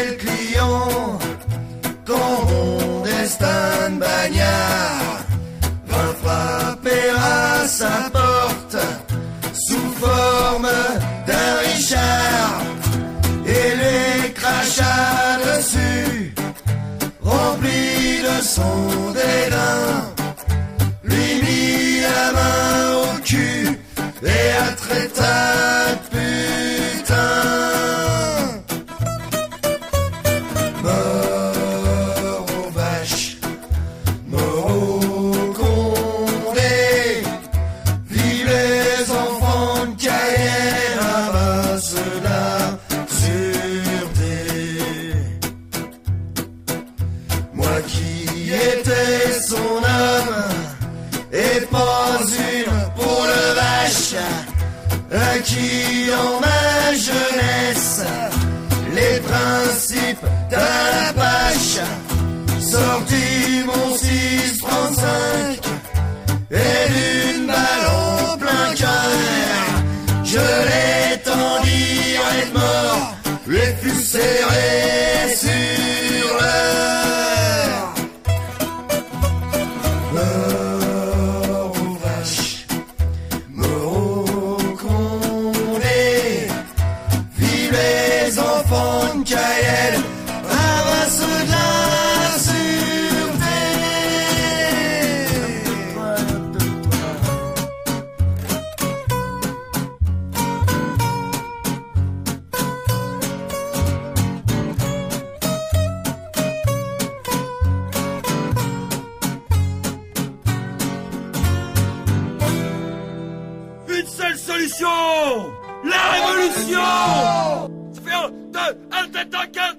[116.43, 119.77] révolution Ça fait un, deux, un, tête, un, quatre.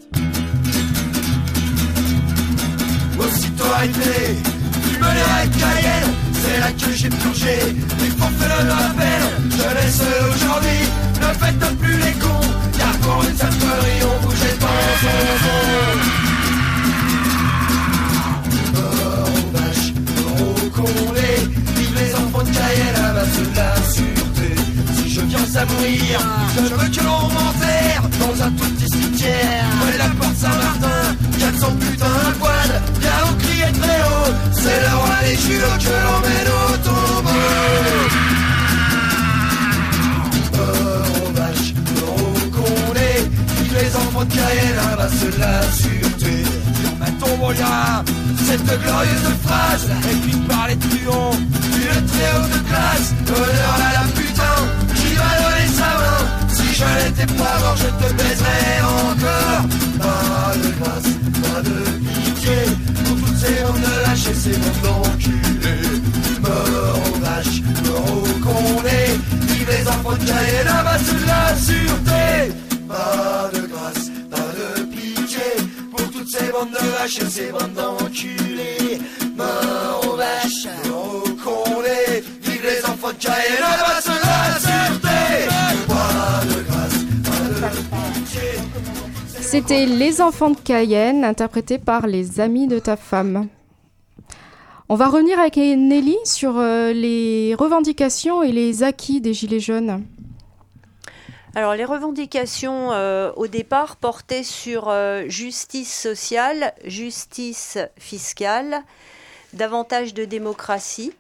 [3.19, 4.37] Aussitôt arrêté,
[4.89, 7.57] tu me l'as Cayenne, c'est là que j'ai purgé.
[8.01, 10.83] Les forfaits le rappellent, je laisse aujourd'hui,
[11.21, 12.49] ne faites plus les cons,
[12.79, 14.95] car pour une connerie, on bougeait pas en
[18.75, 21.41] Mort aux vaches, mort aux condés,
[21.77, 23.17] vive les enfants de Cayenne, à de
[23.57, 24.24] la
[25.39, 29.65] je viens à veux que l'on m'enterre dans un tout petit cimetière.
[29.81, 34.33] Près de la porte Saint-Martin, 400 putains de quad, bien on criait très haut.
[34.53, 37.31] C'est roi des julots que l'emmène au tombeau.
[40.57, 43.23] Mort aux vaches, mort aux condés,
[43.73, 46.45] les enfants de Cayenne, à base de la sûreté.
[47.53, 48.03] Lira
[48.47, 53.13] cette glorieuse phrase, écrite par les truands, d'une très haute classe.
[53.29, 56.49] Honneur à la putain main.
[56.49, 59.63] Si je n'étais pas mort, je te baiserais encore.
[60.01, 61.11] Pas de grâce,
[61.43, 62.59] pas de pitié,
[63.05, 66.03] pour toutes ces bandes de lâcher ces bandes d'enculés.
[66.41, 71.57] Mort aux vaches, mort aux condés, vive les enfants de Cayenne, à base de la
[71.57, 72.55] sûreté.
[72.89, 75.49] Pas de grâce, pas de pitié,
[75.91, 79.01] pour toutes ces bandes et ces bandes d'enculés.
[79.37, 84.14] Mort aux vaches, mort aux condés, vive les enfants de de la sûreté.
[89.55, 93.47] C'était Les enfants de Cayenne, interprété par les amis de ta femme.
[94.89, 100.05] On va revenir avec Nelly sur euh, les revendications et les acquis des Gilets jaunes.
[101.55, 108.83] Alors les revendications euh, au départ portaient sur euh, justice sociale, justice fiscale,
[109.53, 111.13] davantage de démocratie.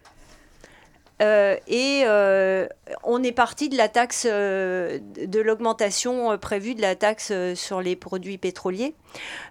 [1.23, 2.67] Euh, et euh,
[3.05, 7.95] on est parti de la taxe, euh, de l'augmentation prévue de la taxe sur les
[7.95, 8.95] produits pétroliers.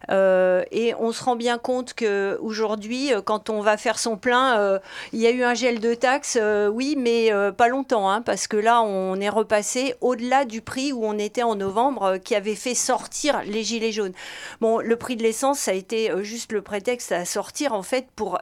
[0.10, 4.80] Et on se rend bien compte que aujourd'hui, quand on va faire son plein,
[5.13, 8.47] il y a eu un gel de taxes, euh, oui, mais pas longtemps, hein, parce
[8.47, 12.56] que là, on est repassé au-delà du prix où on était en novembre, qui avait
[12.56, 14.13] fait sortir les gilets jaunes.
[14.60, 18.08] Bon, le prix de l'essence, ça a été juste le prétexte à sortir en fait
[18.15, 18.39] pour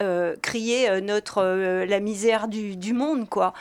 [0.00, 3.52] euh, crier euh, notre euh, la misère du, monde quoi.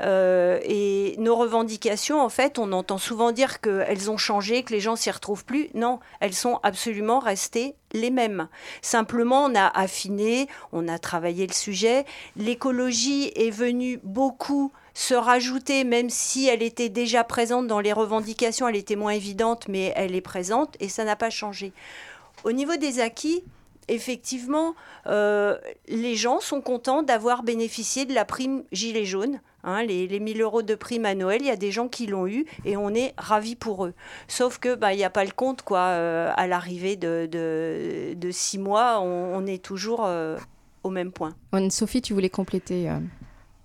[0.00, 4.94] Et nos revendications en fait on entend souvent dire qu'elles ont changé que les gens
[4.94, 5.70] s'y retrouvent plus.
[5.72, 8.48] Non elles sont absolument restées les mêmes.
[8.82, 12.04] Simplement on a affiné on a travaillé le sujet.
[12.36, 18.66] L'écologie est venue beaucoup se rajouter, même si elle était déjà présente dans les revendications,
[18.68, 21.72] elle était moins évidente, mais elle est présente et ça n'a pas changé.
[22.44, 23.44] Au niveau des acquis,
[23.88, 24.74] effectivement,
[25.06, 25.56] euh,
[25.88, 29.40] les gens sont contents d'avoir bénéficié de la prime gilet jaune.
[29.68, 32.06] Hein, les, les 1000 euros de prime à Noël, il y a des gens qui
[32.06, 33.94] l'ont eu et on est ravis pour eux.
[34.28, 35.78] Sauf que bah, il n'y a pas le compte quoi.
[35.80, 40.38] euh, à l'arrivée de, de, de six mois, on, on est toujours euh,
[40.84, 41.34] au même point.
[41.50, 42.88] Anne-Sophie, tu voulais compléter.
[42.88, 43.00] euh,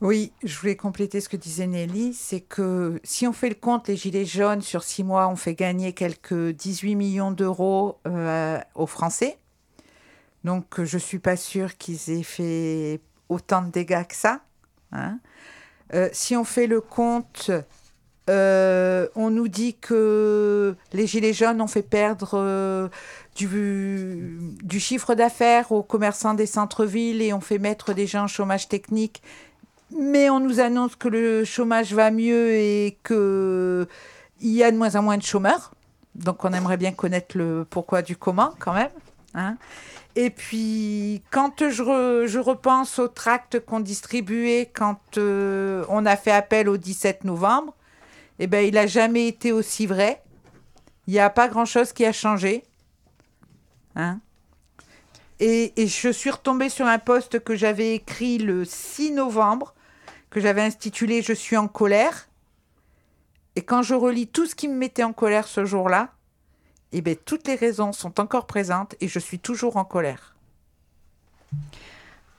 [0.02, 3.88] Oui, je voulais compléter ce que disait Nelly, c'est que si on fait le compte,
[3.88, 8.88] les Gilets jaunes, sur six mois, on fait gagner quelques 18 millions d'euros euh, aux
[8.88, 9.38] Français.
[10.44, 13.00] Donc, euh, je ne suis pas sûre qu'ils aient fait
[13.30, 14.42] autant de dégâts que ça.
[14.92, 15.20] hein.
[15.94, 17.52] Euh, si on fait le compte,
[18.30, 22.90] euh, on nous dit que les Gilets jaunes ont fait perdre
[23.36, 28.70] du, chiffre d'affaires aux commerçants des centres-villes et ont fait mettre des gens au chômage
[28.70, 29.22] technique.
[29.98, 33.88] Mais on nous annonce que le chômage va mieux et qu'il
[34.42, 35.72] y a de moins en moins de chômeurs.
[36.16, 38.92] Donc on aimerait bien connaître le pourquoi du comment quand même.
[39.34, 39.58] hein.
[40.16, 46.18] Et puis, quand je, re- je repense au tract qu'on distribuait quand euh, on a
[46.18, 47.74] fait appel au 17 novembre,
[48.40, 50.22] eh ben, il n'a jamais été aussi vrai.
[51.08, 52.64] Il n'y a pas grand-chose qui a changé.
[53.96, 54.20] Hein
[55.40, 59.74] et, et je suis retombée sur un post que j'avais écrit le 6 novembre,
[60.30, 62.30] que j'avais intitulé Je suis en colère.
[63.56, 66.14] Et quand je relis tout ce qui me mettait en colère ce jour-là,
[66.92, 70.36] eh ben, toutes les raisons sont encore présentes et je suis toujours en colère.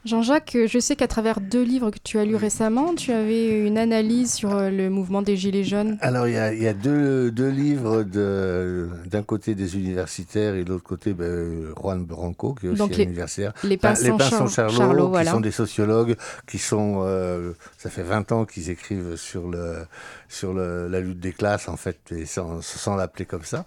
[0.04, 3.78] Jean-Jacques, je sais qu'à travers deux livres que tu as lus récemment, tu avais une
[3.78, 5.96] analyse sur euh, le mouvement des Gilets jaunes.
[6.00, 10.56] Alors, il y a, il y a deux, deux livres de- d'un côté des universitaires
[10.56, 13.52] et de l'autre côté ben, Juan Branco, qui est aussi les- universitaire.
[13.62, 15.30] les Enfin, Pinsons Pinsons Char- Charlot, Charlot, qui voilà.
[15.30, 16.16] sont des sociologues,
[16.48, 17.02] qui sont...
[17.04, 19.86] euh, ça fait 20 ans qu'ils écrivent sur, le,
[20.28, 23.66] sur le, la lutte des classes, en fait, et sans, sans l'appeler comme ça.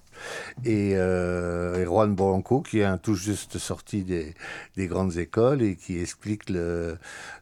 [0.65, 4.33] Et, euh, et Juan Branco, qui est un tout juste sorti des,
[4.75, 6.97] des grandes écoles et qui explique le,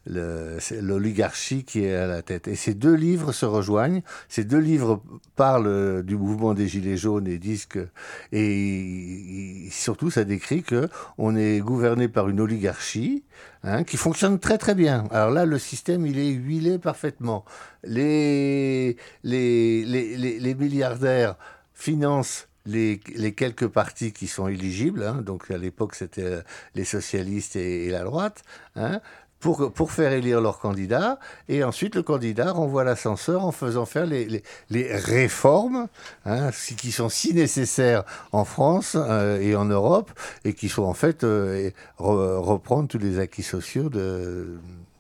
[0.06, 2.48] le- c'est l'oligarchie qui est à la tête.
[2.48, 4.02] Et ces deux livres se rejoignent.
[4.30, 5.02] Ces deux livres
[5.36, 7.88] parlent du mouvement des Gilets jaunes et disent que,
[8.32, 13.24] et, surtout, ça décrit que on est gouverné par une oligarchie
[13.64, 15.06] hein, qui fonctionne très très bien.
[15.12, 17.46] Alors là, le système, il est huilé parfaitement.
[17.84, 21.36] Les, les, les, les milliardaires
[21.74, 26.42] financent les, quelques partis qui sont éligibles, hein, donc à l'époque c'était euh,
[26.76, 28.44] les socialistes et, la droite,
[28.76, 29.02] hein,
[29.40, 34.06] pour, pour faire élire leur candidat, et ensuite le candidat renvoie l'ascenseur en faisant faire
[34.06, 35.88] les, les, réformes
[36.26, 40.12] hein, qui sont si nécessaires en France euh, et en Europe,
[40.46, 44.58] et qui sont en fait euh, reprendre tous les acquis sociaux de,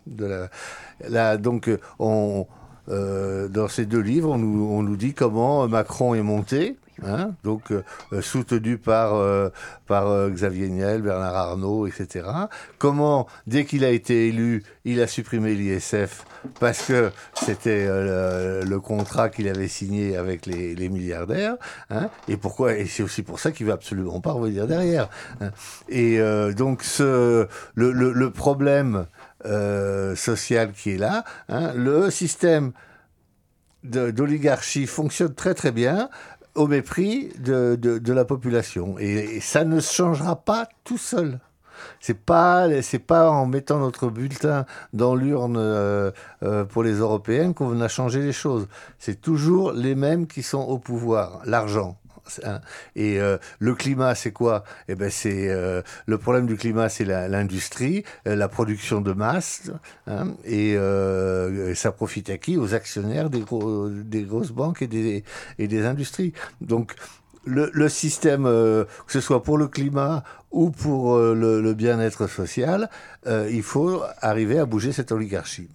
[0.07, 0.49] de
[1.07, 2.45] la, donc on
[2.87, 7.71] dans ces deux livres, on nous, on nous dit comment Macron est monté, hein, donc
[7.71, 9.49] euh, euh, soutenu par, euh,
[10.29, 12.25] Xavier Niel, Bernard Arnault, etc.
[12.77, 16.25] Comment, dès qu'il a été élu, il a supprimé l'ISF
[16.59, 21.55] parce que c'était le, contrat qu'il avait signé avec les, milliardaires.
[21.89, 25.09] Hein, et pourquoi c'est aussi pour ça qu'il va absolument pas revenir derrière.
[25.39, 25.51] hein.
[25.87, 26.19] Et
[26.55, 29.05] donc le, problème
[30.15, 31.23] social qui est là,
[31.75, 32.73] le système
[33.83, 36.09] d'oligarchie fonctionne très très bien
[36.55, 38.95] au mépris de, de, la population.
[38.99, 41.39] Et, et ça ne changera pas tout seul.
[41.99, 46.11] C'est pas, c'est pas en mettant notre bulletin dans l'urne euh,
[46.43, 48.67] euh, pour les européennes qu'on a changé les choses.
[48.99, 51.41] C'est toujours les mêmes qui sont au pouvoir.
[51.45, 51.97] L'argent.
[52.95, 54.63] Et euh, le climat, c'est quoi?
[54.87, 59.71] Eh ben, c'est euh, le problème du climat, c'est l'industrie, euh, la production de masse,
[60.07, 60.75] hein, et,
[61.75, 62.57] ça profite à qui?
[62.57, 66.33] Aux actionnaires des, gros, des grosses banques et des, industries.
[66.61, 66.95] Donc
[67.45, 72.89] le, système, que ce soit pour le climat ou pour le, bien-être social,
[73.25, 75.69] il faut arriver à bouger cette oligarchie.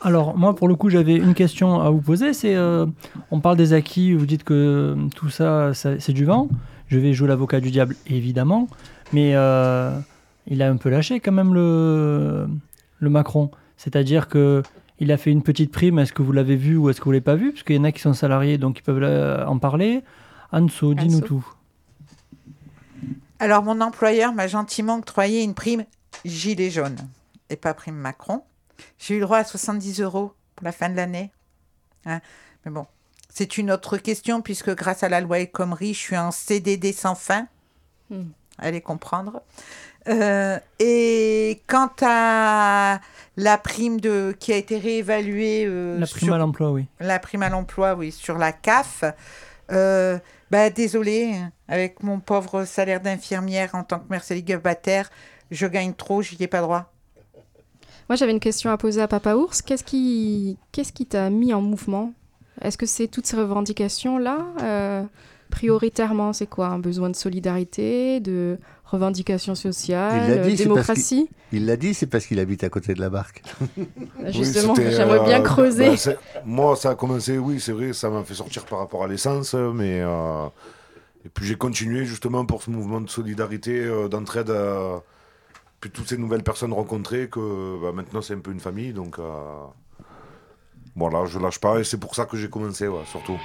[0.00, 2.32] Alors, moi, pour le coup, j'avais une question à vous poser.
[2.32, 2.86] C'est, euh,
[3.32, 6.48] on parle des acquis, vous dites que tout ça, ça- c'est du vent.
[6.86, 8.68] Je vais jouer l'avocat du diable, évidemment.
[9.12, 9.98] Mais euh,
[10.46, 12.48] il a un peu lâché quand même le,
[13.00, 13.50] le Macron.
[13.76, 14.62] C'est-à-dire que
[15.00, 15.98] il a fait une petite prime.
[15.98, 17.50] Est-ce que vous l'avez vu ou est-ce que vous l'avez pas vu?
[17.52, 20.02] Parce qu'il y en a qui sont salariés, donc ils peuvent euh, en parler.
[20.52, 21.46] Anso, dis-nous tout.
[23.40, 25.84] Alors, mon employeur m'a gentiment octroyé une prime
[26.24, 26.96] gilet jaune
[27.50, 28.42] et pas prime Macron.
[28.98, 31.30] J'ai eu le droit à 70 euros pour la fin de l'année.
[32.06, 32.20] Hein.
[32.64, 32.86] Mais bon,
[33.32, 36.92] c'est une autre question puisque grâce à la loi El Khomri, je suis en CDD
[36.92, 37.46] sans fin.
[38.10, 38.24] Hmm.
[38.58, 39.42] Allez comprendre.
[40.08, 43.00] Euh, et quant à
[43.36, 45.64] la prime de, qui a été réévaluée.
[45.66, 46.86] euh, La prime sur- à l'emploi, oui.
[46.98, 49.04] la prime à l'emploi, oui, sur la CAF.
[49.70, 50.18] Euh,
[50.50, 51.36] bah, désolé,
[51.68, 55.10] avec mon pauvre salaire d'infirmière en tant que mère célibataire,
[55.50, 56.90] je gagne trop, j'y ai pas droit.
[58.08, 59.60] Moi, j'avais une question à poser à Papa Ours.
[59.62, 62.12] Qu'est-ce qui qu'est-ce qui t'a mis en mouvement?
[62.62, 65.02] Est-ce que c'est toutes ces revendications-là euh,
[65.50, 66.68] Prioritairement, c'est quoi?
[66.68, 71.28] Un besoin de solidarité, de revendication sociale, Il l'a dit, démocratie?
[71.52, 73.42] Il l'a dit, c'est parce qu'il habite à côté de la barque.
[74.28, 75.88] Justement, Oui, j'aimerais bien euh, creuser.
[76.06, 76.12] bah,
[76.44, 79.54] moi, ça a commencé, oui, c'est vrai, ça m'a fait sortir par rapport à l'essence,
[79.54, 80.00] mais.
[80.02, 80.46] euh,
[81.24, 84.50] et puis j'ai continué justement pour ce mouvement de solidarité, euh, d'entraide.
[84.50, 84.96] euh,
[85.80, 89.18] puis toutes ces nouvelles personnes rencontrées, que bah, maintenant c'est un peu une famille, donc.
[89.18, 89.66] euh,
[90.96, 93.38] voilà, je lâche pas, et c'est pour ça que j'ai commencé, surtout.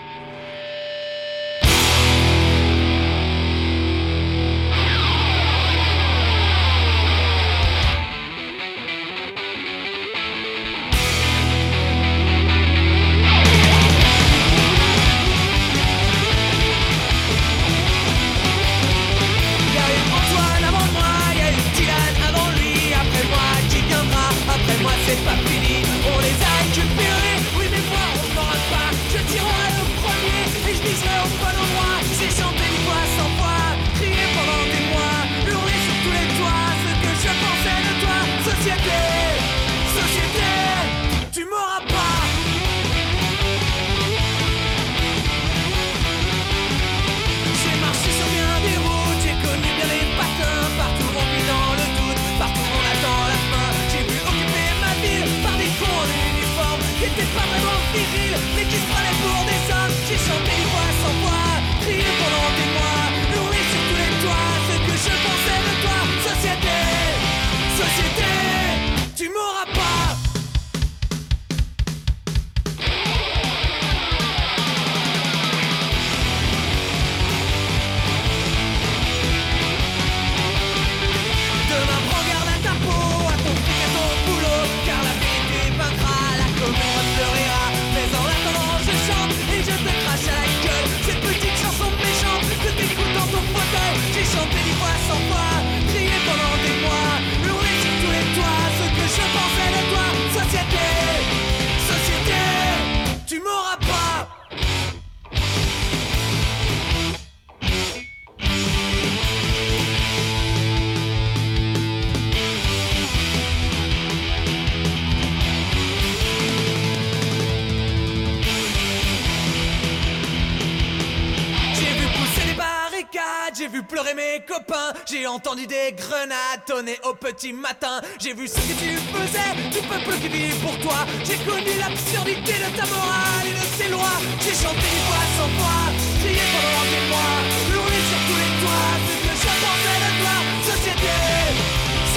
[123.94, 128.74] Pleurer mes copains, j'ai entendu des grenades tonner au petit matin, j'ai vu ce que
[128.82, 133.54] tu faisais, du peuple qui vit pour toi, j'ai connu l'absurdité de ta morale et
[133.54, 135.86] de ses lois, j'ai chanté des voix sans voix,
[136.22, 137.38] crié pendant des mois,
[137.70, 140.36] hurlé sur tous les toits, ce que je pensais de toi,
[140.74, 141.16] société,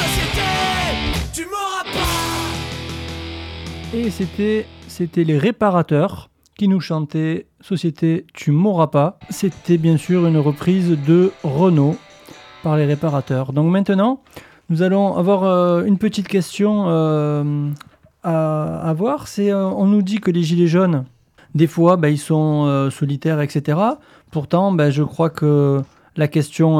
[0.00, 0.48] société,
[1.34, 2.24] tu m'auras pas.
[3.98, 9.18] Et c'était, c'était les réparateurs qui nous chantaient Société, tu m'auras pas.
[9.28, 11.96] C'était bien sûr une reprise de Renault
[12.62, 13.52] par les réparateurs.
[13.52, 14.20] Donc maintenant,
[14.70, 17.68] nous allons avoir euh, une petite question euh,
[18.22, 19.26] à, à voir.
[19.26, 21.06] C'est, euh, on nous dit que les gilets jaunes,
[21.56, 23.80] des fois, bah, ils sont solitaires, etc.
[24.30, 25.82] Pourtant, bah, je crois que
[26.14, 26.78] la question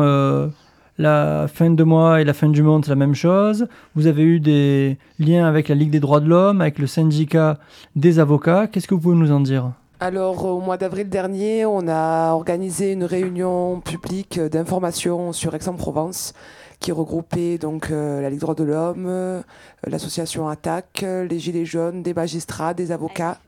[0.99, 3.67] la fin de mois et la fin du monde, c'est la même chose.
[3.97, 7.59] Vous avez eu des liens avec la Ligue des droits de l'homme, avec le syndicat
[7.97, 8.69] des avocats.
[8.69, 9.73] Qu'est-ce que vous pouvez nous en dire?
[9.99, 16.35] Alors, au mois d'avril dernier, on a organisé une réunion publique d'information sur Aix-en-Provence
[16.81, 19.41] qui regroupait donc euh, la Ligue droits de l'homme, euh,
[19.87, 23.39] l'association Attaque, les Gilets jaunes, des magistrats, des avocats.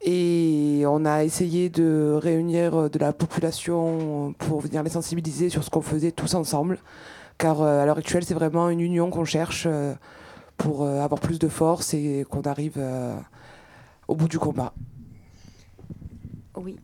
[0.00, 5.64] Et on a essayé de réunir euh, de la population pour venir les sensibiliser sur
[5.64, 6.78] ce qu'on faisait tous ensemble.
[7.36, 9.68] Car à l'heure actuelle, c'est vraiment une union qu'on cherche
[10.56, 12.80] pour avoir plus de force et qu'on arrive
[14.06, 14.72] au bout du combat.
[16.56, 16.76] Oui.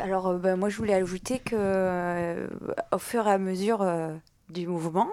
[0.00, 2.46] Alors, euh, ben, moi, je voulais ajouter que, euh,
[2.92, 4.14] au fur et à mesure euh,
[4.48, 5.08] du mouvement,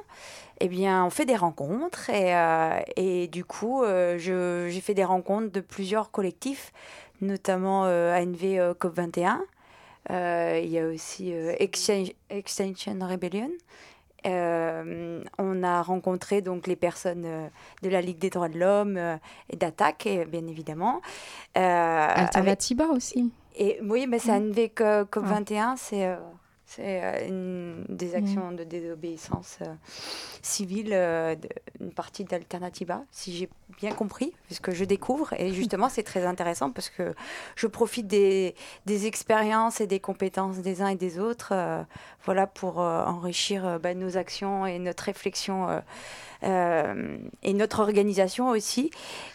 [0.61, 5.03] eh bien, on fait des rencontres et, euh, et du coup, euh, j'ai fait des
[5.05, 6.71] rencontres de plusieurs collectifs,
[7.21, 9.37] notamment euh, ANV euh, COP21.
[10.11, 13.49] Euh, il y a aussi Exchange- Extinction Rebellion.
[14.25, 17.27] On a rencontré donc les personnes
[17.83, 18.97] de la Ligue des droits de l'homme
[19.49, 21.01] et d'Attaque, bien évidemment.
[21.57, 22.07] Euh,
[22.39, 22.45] avec-
[22.91, 23.31] aussi.
[23.59, 24.49] Et oui, mais c'est Mm.
[24.51, 26.15] ANV Co- COP21, c'est euh,
[26.71, 29.73] C'est euh, une des actions de désobéissance euh,
[30.43, 31.49] civile, euh, de-
[31.81, 33.49] une partie d'Alternativa, si j'ai
[33.79, 35.33] bien compris, puisque je découvre.
[35.33, 37.15] Et justement, c'est très intéressant parce que
[37.55, 38.53] je profite des,
[38.85, 41.81] des expériences et des compétences des uns et des autres euh,
[42.23, 45.81] voilà, pour enrichir bah, nos actions et notre réflexion.
[46.43, 48.91] Euh, et notre organisation aussi.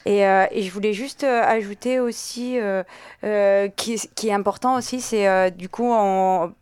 [0.07, 2.59] Et, euh, je voulais juste euh, ajouter aussi,
[3.76, 5.92] qui, est- important aussi, c'est du coup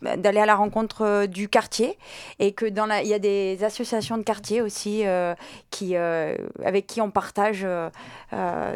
[0.03, 1.99] d'aller à la rencontre du quartier
[2.38, 5.05] et que dans il y a des associations de quartier aussi
[5.70, 7.66] qui, avec qui on partage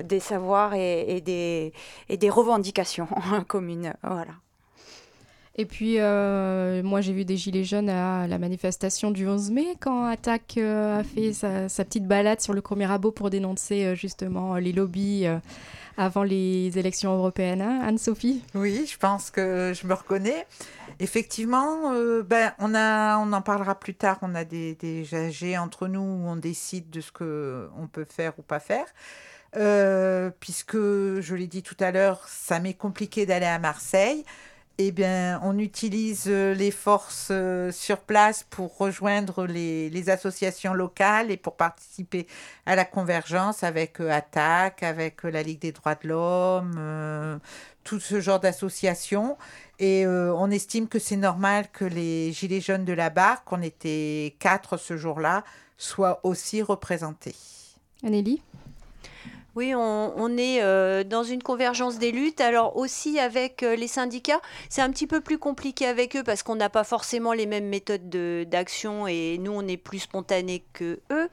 [0.04, 1.72] des savoirs et, et des,
[2.08, 3.08] et des revendications
[3.48, 3.94] communes.
[4.02, 4.32] Voilà.
[5.59, 9.66] Et puis, euh, moi, j'ai vu des gilets jaunes à la manifestation du 11 mai
[9.80, 13.94] quand Attaque euh, a fait sa, petite balade sur le premier rabot pour dénoncer euh,
[13.94, 15.26] justement les lobbies
[15.96, 17.62] avant les élections européennes.
[17.62, 18.42] hein, Anne-Sophie?
[18.54, 20.46] Oui, je pense que je me reconnais.
[21.00, 21.90] Effectivement,
[22.22, 24.18] ben, on, a, on en parlera plus tard.
[24.20, 28.34] On a des, des AG entre nous où on décide de ce qu'on peut faire
[28.38, 28.84] ou pas faire.
[30.38, 34.22] Puisque, je l'ai dit tout à l'heure, ça m'est compliqué d'aller à Marseille.
[34.78, 41.30] Eh bien, on utilise euh, les forces euh, sur place pour rejoindre les, associations locales
[41.30, 42.26] et pour participer
[42.66, 47.40] à la convergence avec euh, Attaque, avec la Ligue des droits de l'homme,
[47.84, 49.38] tout ce genre d'associations.
[49.78, 54.36] Et on estime que c'est normal que les Gilets jaunes de la barque, on était
[54.38, 55.44] quatre ce jour-là,
[55.76, 57.34] soient aussi représentés.
[58.04, 58.42] Anélie?
[59.57, 62.42] Oui, on, est euh, dans une convergence des luttes.
[62.42, 66.42] Alors aussi avec euh, les syndicats, c'est un petit peu plus compliqué avec eux parce
[66.42, 70.62] qu'on n'a pas forcément les mêmes méthodes de- d'action et nous, on est plus spontanés
[70.74, 71.30] que eux.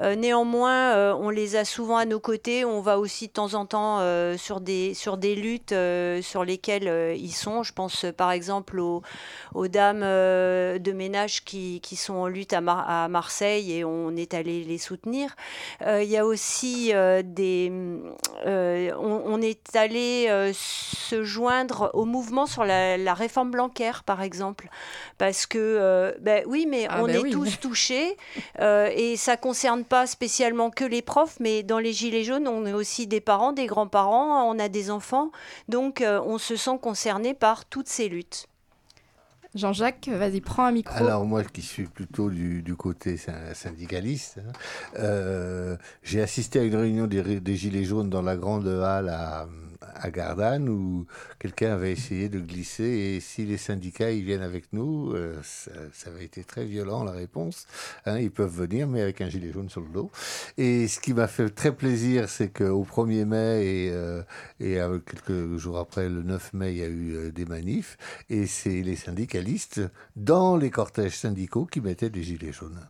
[0.00, 2.64] Euh, néanmoins, on les a souvent à nos côtés.
[2.64, 4.00] On va aussi de temps en temps
[4.36, 5.74] sur, des, sur des luttes
[6.22, 7.62] sur lesquelles ils sont.
[7.62, 9.02] Je pense par exemple aux,
[9.68, 12.58] dames de ménage qui, sont en lutte à,
[13.04, 15.36] à Marseille et on est allé les soutenir.
[15.86, 17.22] Il y a aussi euh,
[17.68, 18.00] des.
[18.46, 23.92] euh, on, on est allé euh, se joindre au mouvement sur la, la réforme Blanquer,
[24.06, 24.68] par exemple.
[25.18, 27.30] Parce que, euh, ben oui, mais Ah on ben est oui.
[27.30, 28.16] tous touchés
[28.60, 32.72] et ça concerne pas spécialement que les profs, mais dans les Gilets jaunes, on est
[32.72, 35.30] aussi des parents, des grands-parents, on a des enfants.
[35.68, 38.46] Donc, on se sent concerné par toutes ces luttes.
[39.54, 40.94] Jean-Jacques, vas-y, prends un micro.
[41.04, 44.52] Alors moi qui suis plutôt du, côté syn- syndicaliste, hein,
[44.98, 49.48] euh, j'ai assisté à une réunion des, des Gilets jaunes dans la grande halle à,
[49.94, 51.06] à Gardanne où
[51.38, 55.70] quelqu'un avait essayé de glisser et si les syndicats ils viennent avec nous, euh, ça,
[56.10, 57.66] avait été très violent la réponse.
[58.06, 60.10] hein, ils peuvent venir mais avec un gilet jaune sur le dos.
[60.58, 64.22] Et ce qui m'a fait très plaisir, c'est qu'au 1er mai et, euh,
[64.58, 67.96] et quelques jours après, le 9 mai, il y a eu euh, des manifs
[68.28, 69.80] et c'est les syndicalistes
[70.16, 72.80] dans les cortèges syndicaux qui mettaient des gilets jaunes.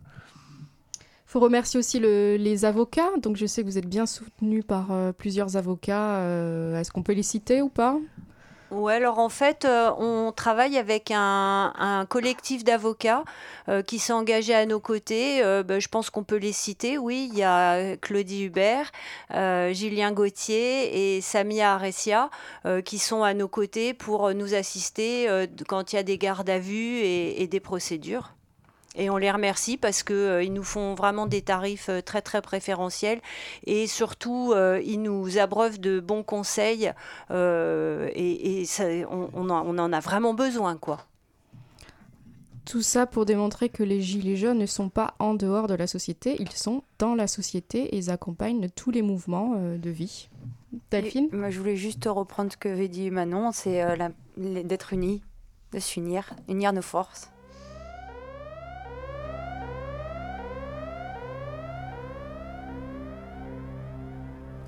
[1.31, 3.11] Faut remercier aussi le- les avocats.
[3.19, 6.17] Donc, je sais que vous êtes bien soutenus par euh, plusieurs avocats.
[6.17, 7.99] Euh, Est-ce qu'on peut les citer ou pas?
[8.73, 13.25] Ouais, alors en fait, euh, on travaille avec un, collectif d'avocats
[13.87, 15.43] qui s'est engagé à nos côtés.
[15.65, 16.97] Ben, je pense qu'on peut les citer.
[16.99, 18.91] Oui, il y a Claudie Hubert,
[19.31, 22.31] Julien Gauthier et Samia Aressia
[22.65, 25.29] euh, qui sont à nos côtés pour nous assister
[25.69, 28.35] quand il y a des gardes à vue et des procédures.
[28.97, 33.21] Et on les remercie parce qu'ils nous font vraiment des tarifs euh, très très préférentiels
[33.65, 36.93] et surtout euh, ils nous abreuvent de bons conseils
[37.31, 41.07] euh, et, et ça- on, on en, on en a vraiment besoin quoi.
[42.65, 45.87] Tout ça pour démontrer que les gilets jaunes ne sont pas en dehors de la
[45.87, 50.29] société, ils sont dans la société et ils accompagnent tous les mouvements euh, de vie.
[50.91, 51.29] Delphine?
[51.33, 53.97] Et moi, je voulais juste reprendre ce que avait dit Manon, c'est euh,
[54.37, 55.23] d'être unis,
[55.73, 57.31] de s'unir, unir nos forces.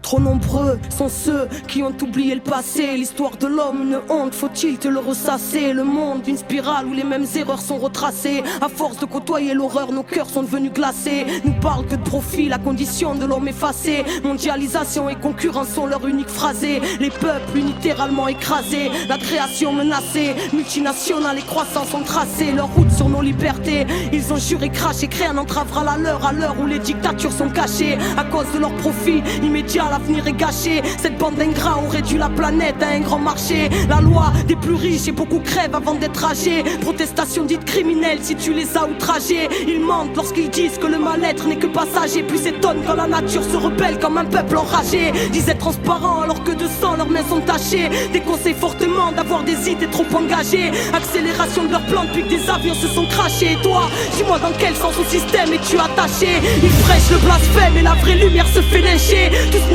[0.03, 2.96] Trop nombreux sont ceux qui ont oublié le passé.
[2.96, 5.72] L'histoire de l'homme, une honte, faut-il te le ressasser?
[5.72, 8.42] Le monde, une spirale où les mêmes erreurs sont retracées.
[8.61, 11.24] À force de côtoyer l'horreur, nos cœurs sont devenus glacés.
[11.44, 14.05] Nous parlent que de profit, la condition de l'homme effacée.
[14.24, 16.80] Mondialisation et concurrence sont leur unique phrasé.
[16.98, 20.34] Les peuples littéralement écrasés, la création menacée.
[20.53, 23.86] Multinationales et croissance ont tracé leur route sur nos libertés.
[24.12, 27.50] Ils ont juré, craché, créé un entravera la leur à l'heure où les dictatures sont
[27.50, 27.96] cachées.
[28.16, 30.82] À cause de leur profit immédiat, l'avenir est gâché.
[31.03, 33.68] Cette bande d'ingrats ont réduit la planète à un grand marché.
[33.90, 36.64] La loi des plus riches et beaucoup crèvent avant d'être âgés.
[36.80, 39.49] Protestation dite criminelle si tu les as outragés.
[39.68, 42.22] Ils mentent lorsqu'ils disent que le mal-être n'est que passager.
[42.22, 45.12] Puis s'étonnent quand la nature se rebelle comme un peuple enragé.
[45.30, 47.90] Disait transparent alors que de sang, leurs mains sont tachées.
[48.14, 50.70] Déconseille fortement d'avoir des idées trop engagées.
[50.95, 53.53] Accélération de leur plan depuis que des avions se sont crachés.
[53.53, 56.30] Et toi, dis-moi dans quel sens au système es-tu attaché?
[56.62, 59.30] Ils prêchent le blasphème et la vraie lumière se fait lyncher.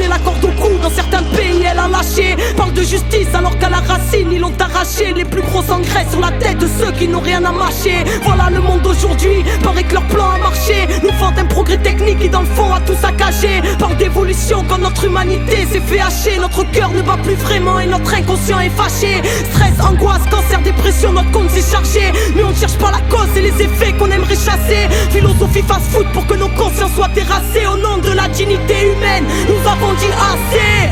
[0.07, 2.35] La corde au cou, dans certains pays elle a lâché.
[2.55, 5.13] Parle de justice alors qu'à la racine ils l'ont arraché.
[5.15, 8.03] Les plus gros engrais sur la tête de ceux qui n'ont rien à mâcher.
[8.23, 10.87] Voilà le monde d'aujourd'hui, paraît que leur plan a marché.
[11.03, 13.61] Nous vendent un progrès technique qui dans le fond a tout saccagé.
[13.79, 16.37] Parle d'évolution quand notre humanité s'est fait hacher.
[16.39, 19.21] Notre cœur ne bat plus vraiment et notre inconscient est fâché.
[19.51, 22.11] Stress, angoisse, cancer, dépression, notre compte s'est chargé.
[22.35, 24.87] Mais on ne cherche pas la cause et les effets qu'on aimerait chasser.
[25.11, 27.65] Philosophie fast-food pour que nos consciences soient terrassées.
[27.67, 30.89] Au nom de la dignité humaine, nous avons dit assez.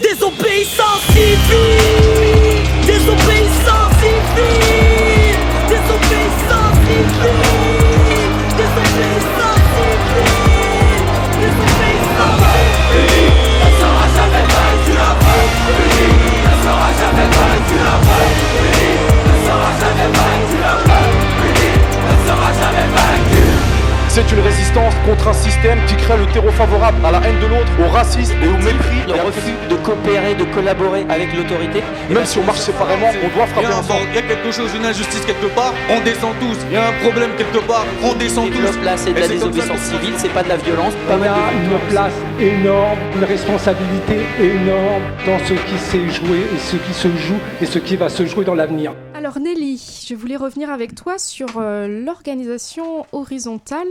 [0.00, 7.47] Désobéissance civile, désobéissance civile, désobéissance civile,
[24.18, 27.46] C'est une résistance contre un système qui crée le terreau favorable à la haine de
[27.46, 29.06] l'autre, au racisme et au mépris.
[29.06, 31.84] Le refus de coopérer, de collaborer avec l'autorité.
[32.10, 34.00] Même si on marche séparément, on doit frapper Il y a un ensemble.
[34.10, 36.58] il y a quelque chose, une injustice quelque part, on descend tous.
[36.68, 38.84] Il y a un problème quelque part, on descend tous.
[38.84, 40.94] Là, c'est de Et la désobéissance civile, c'est pas de la violence.
[41.08, 46.58] Il y a une place énorme, une responsabilité énorme dans ce qui s'est joué et
[46.58, 48.94] ce qui se joue et ce qui va se jouer dans l'avenir.
[49.28, 53.90] Alors Nelly, je voulais revenir avec toi sur euh, l'organisation horizontale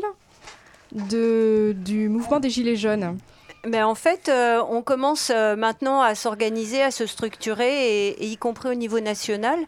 [0.91, 3.19] du mouvement des Gilets jaunes.
[3.67, 8.69] Ben, en fait, euh, on commence euh, maintenant à s'organiser, à se structurer, y compris
[8.69, 9.59] au niveau national.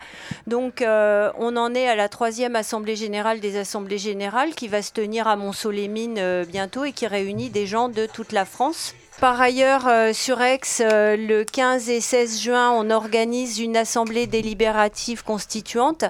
[0.47, 4.93] Donc, on en est à la troisième Assemblée générale des Assemblées générales qui va se
[4.93, 8.95] tenir à euh, bientôt et qui réunit des gens de toute la France.
[9.19, 14.27] Par ailleurs, euh, sur Aix, euh, le 15 et 16 juin, on organise une assemblée
[14.27, 16.05] délibérative constituante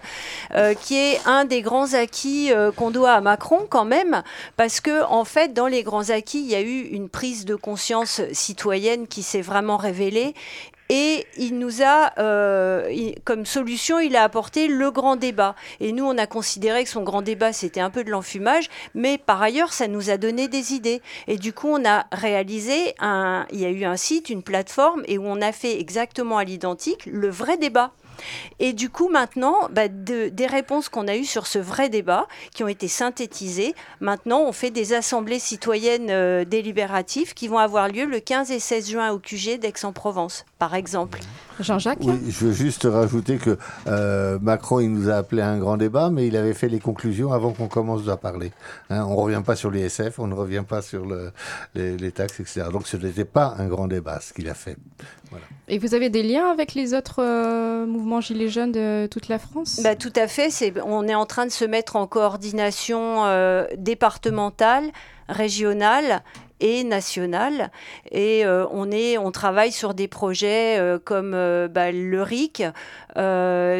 [0.54, 4.22] euh, qui est un des grands acquis qu'on doit à Macron quand même,
[4.58, 7.56] parce que en fait, dans les grands acquis, il y a eu une prise de
[7.56, 10.36] conscience citoyenne qui s'est vraiment révélée.
[10.90, 12.92] Et il nous a, euh,
[13.24, 15.56] comme solution, il a apporté le grand débat.
[15.80, 19.20] Et nous, on a considéré que son grand débat, c'était un peu de l'enfumage, mais
[19.20, 21.02] par ailleurs, ça nous a donné des idées.
[21.28, 25.04] Et du coup, on a réalisé, un, il y a eu un site, une plateforme,
[25.06, 27.92] et où on a fait exactement à l'identique le vrai débat.
[28.60, 32.28] Et du coup, maintenant, bah, de- des réponses qu'on a eues sur ce vrai débat,
[32.54, 37.88] qui ont été synthétisées, maintenant, on fait des assemblées citoyennes euh, délibératives qui vont avoir
[37.88, 41.20] lieu le 15 et 16 juin au QG d'Aix-en-Provence, par exemple.
[41.64, 42.00] Jean-Jacques?
[42.02, 43.58] Oui, je veux juste rajouter que
[43.88, 46.80] euh, Macron, il nous a appelé à un grand débat, mais il avait fait les
[46.80, 48.52] conclusions avant qu'on commence à parler.
[48.90, 51.32] Hein, on ne revient pas sur l'ISF, on ne revient pas sur le-
[51.76, 52.64] les, les taxes, etc.
[52.72, 54.78] Donc ce n'était pas un grand débat, ce qu'il a fait.
[55.30, 55.46] Voilà.
[55.68, 59.38] Et vous avez des liens avec les autres euh, mouvements Gilets jaunes de toute la
[59.38, 59.80] France?
[59.84, 60.50] Bah, tout à fait.
[60.86, 64.86] On est en train de se mettre en coordination euh, départementale,
[65.28, 66.24] régionale
[66.60, 67.72] et nationale.
[68.12, 72.64] Et euh, on, est, on travaille sur des projets euh, comme euh, bah, le RIC,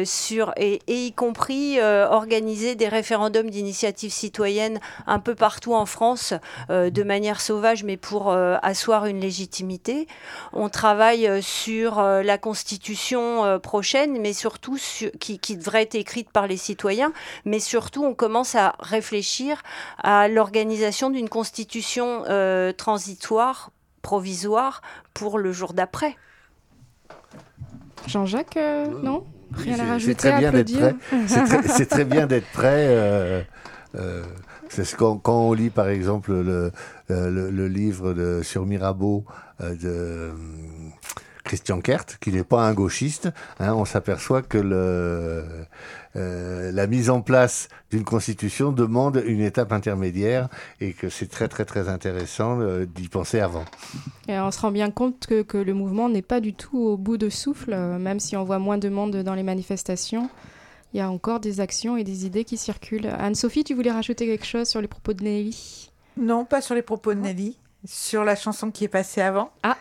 [0.04, 6.34] sur, et, y compris organiser des référendums d'initiative citoyenne un peu partout en France,
[6.68, 10.08] de manière sauvage, mais pour asseoir une légitimité.
[10.52, 16.46] On travaille sur la constitution prochaine, mais surtout sur- qui, qui devrait être écrite par
[16.46, 17.12] les citoyens,
[17.46, 19.62] mais surtout on commence à réfléchir
[20.02, 22.24] à l'organisation d'une constitution
[22.72, 23.70] transitoire,
[24.02, 24.82] provisoire,
[25.14, 26.16] pour le jour d'après.
[28.06, 30.94] Jean-Jacques, euh, non Rien à rajouter C'est très à bien d'être prêt.
[31.66, 32.86] C'est très, bien d'être prêt.
[32.88, 33.42] euh,
[33.96, 34.22] euh,
[34.68, 36.70] c'est ce qu'on- quand, on lit, par exemple, le,
[37.10, 39.24] euh, le, le livre de, sur Mirabeau
[39.60, 40.32] euh, de
[41.50, 43.28] Christian Kert, qui n'est pas un gauchiste,
[43.58, 45.44] hein, on s'aperçoit que le,
[46.14, 50.48] euh, la mise en place d'une constitution demande une étape intermédiaire
[50.80, 53.64] et que c'est très très très intéressant euh, d'y penser avant.
[54.28, 56.96] Et on se rend bien compte que, que le mouvement n'est pas du tout au
[56.96, 60.30] bout de souffle, euh, même si on voit moins de monde dans les manifestations.
[60.94, 63.08] Il y a encore des actions et des idées qui circulent.
[63.18, 65.90] Anne-Sophie, tu voulais rajouter quelque chose sur les propos de Nelly?
[66.16, 67.56] Non, pas sur les propos de Nelly.
[67.84, 69.50] Sur la chanson qui est passée avant.
[69.62, 69.76] Ah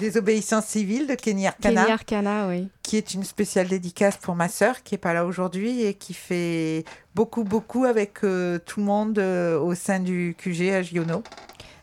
[0.00, 1.82] Désobéissance civile de Kenny Arcana.
[1.82, 2.68] Kenny Arcana, oui.
[2.82, 6.14] Qui est une spéciale dédicace pour ma sœur qui est pas là aujourd'hui et qui
[6.14, 6.84] fait
[7.14, 11.22] beaucoup, beaucoup avec euh, tout le monde euh, au sein du QG à Giono.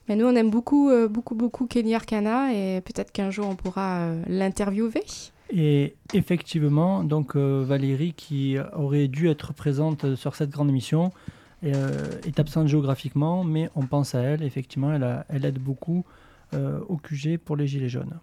[0.08, 3.56] Mais nous, on aime beaucoup, euh, beaucoup, beaucoup Kenny Arcana et peut-être qu'un jour on
[3.56, 5.04] pourra euh, l'interviewer.
[5.52, 11.10] Et effectivement, donc euh, Valérie, qui aurait dû être présente sur cette grande émission, euh,
[11.74, 14.44] est absente géographiquement, mais on pense à elle.
[14.44, 16.06] Effectivement, elle, a- elle aide beaucoup
[16.54, 18.20] euh, au QG pour les Gilets jaunes.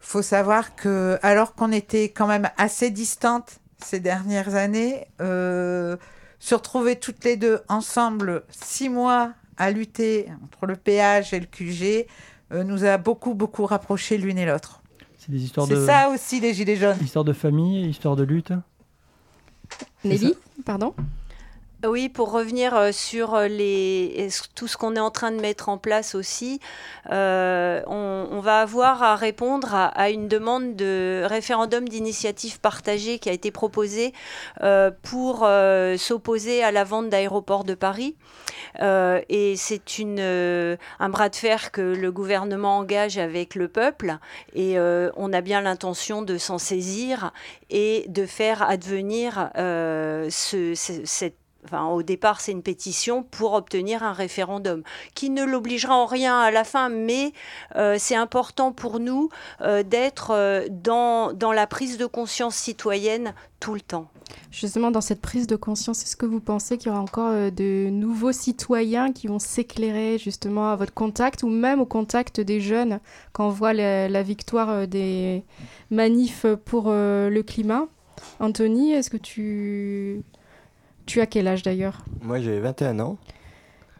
[0.00, 5.96] faut savoir que, alors qu'on était quand même assez distantes ces dernières années, euh,
[6.38, 11.46] se retrouver toutes les deux ensemble six mois à lutter entre le péage et le
[11.46, 12.06] QG
[12.52, 14.82] euh, nous a beaucoup, beaucoup rapprochés l'une et l'autre.
[15.18, 15.86] C'est des histoires C'est de.
[15.86, 16.96] ça aussi les Gilets jaunes.
[17.02, 18.52] Histoire de famille, histoire de lutte.
[20.04, 20.34] Nelly,
[20.64, 20.94] pardon?
[21.86, 25.70] Oui, pour revenir euh, sur euh, les, tout ce qu'on est en train de mettre
[25.70, 26.60] en place aussi,
[27.10, 33.32] euh, on, va avoir à répondre à, une demande de référendum d'initiative partagée qui a
[33.32, 34.12] été proposée
[35.02, 35.46] pour
[35.98, 38.16] s'opposer à la vente d'aéroports de Paris.
[38.80, 44.16] Et c'est une, un bras de fer que le gouvernement engage avec le peuple
[44.54, 47.30] et on a bien l'intention de s'en saisir
[47.68, 50.72] et de faire advenir ce-
[51.04, 54.82] cette Enfin, au départ, c'est une pétition pour obtenir un référendum
[55.14, 57.32] qui ne l'obligera en rien à la fin, mais
[57.76, 59.28] euh, c'est important pour nous
[59.60, 64.08] euh, d'être euh, dans, dans la prise de conscience citoyenne tout le temps.
[64.50, 67.90] Justement, dans cette prise de conscience, est-ce que vous pensez qu'il y aura encore de
[67.90, 73.00] nouveaux citoyens qui vont s'éclairer justement à votre contact ou même au contact des jeunes
[73.32, 75.44] quand on voit la, la victoire des
[75.90, 77.86] manifs pour le climat?
[78.38, 80.22] Anthony, est-ce que tu...
[81.10, 83.18] Tu as quel âge d'ailleurs Moi, j'ai 21 ans.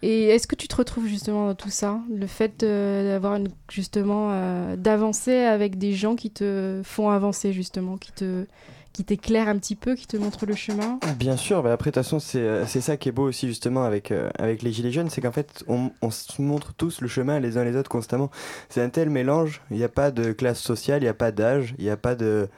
[0.01, 1.99] Et est-ce que tu te retrouves justement dans tout ça?
[2.09, 7.97] Le fait de- d'avoir justement euh, d'avancer avec des gens qui te font avancer justement,
[7.97, 8.45] qui te
[8.93, 11.01] qui t'éclairent un petit peu, qui te montrent le chemin?
[11.17, 13.49] Bien sûr, bah après de toute façon c'est euh, c'est ça qui est beau aussi
[13.49, 17.01] justement avec, euh, avec les Gilets jaunes, c'est qu'en fait on, on se montre tous
[17.01, 18.31] le chemin les uns les autres constamment.
[18.69, 21.33] C'est un tel mélange, il n'y a pas de classe sociale, il n'y a pas
[21.33, 22.49] d'âge, il n'y a pas de,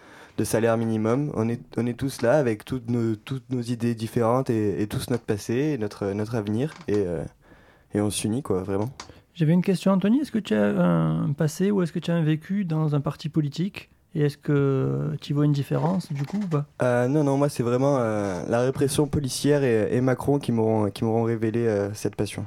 [0.45, 1.31] salaire minimum.
[1.35, 4.87] On est, on est tous là avec toutes nos, toutes nos idées différentes et, et
[4.87, 7.23] tous notre passé, et notre, notre avenir et, euh,
[7.95, 8.91] et on s'unit quoi vraiment.
[9.35, 10.21] J'avais une question, Anthony.
[10.21, 13.01] Est-ce que tu as un passé ou est-ce que tu as un vécu dans un
[13.01, 13.91] parti politique?
[14.15, 16.67] Et est-ce que tu vois une différence du coup ou pas?
[16.83, 21.23] Euh, non, non, moi c'est vraiment euh, la répression policière et, et Macron qui m'auront
[21.23, 22.45] révélé cette passion.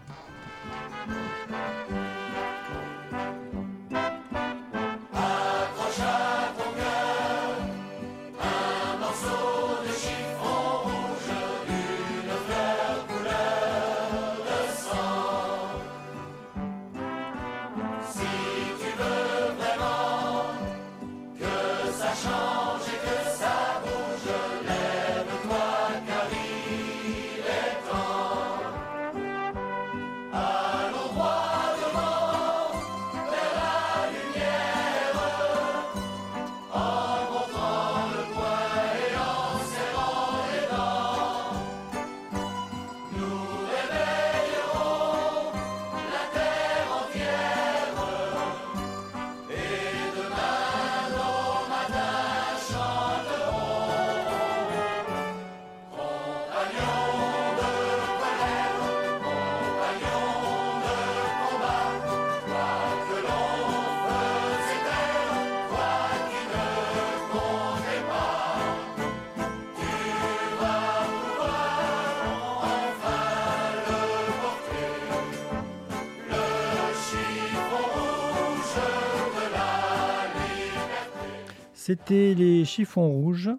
[82.75, 83.51] Chiffons rouges.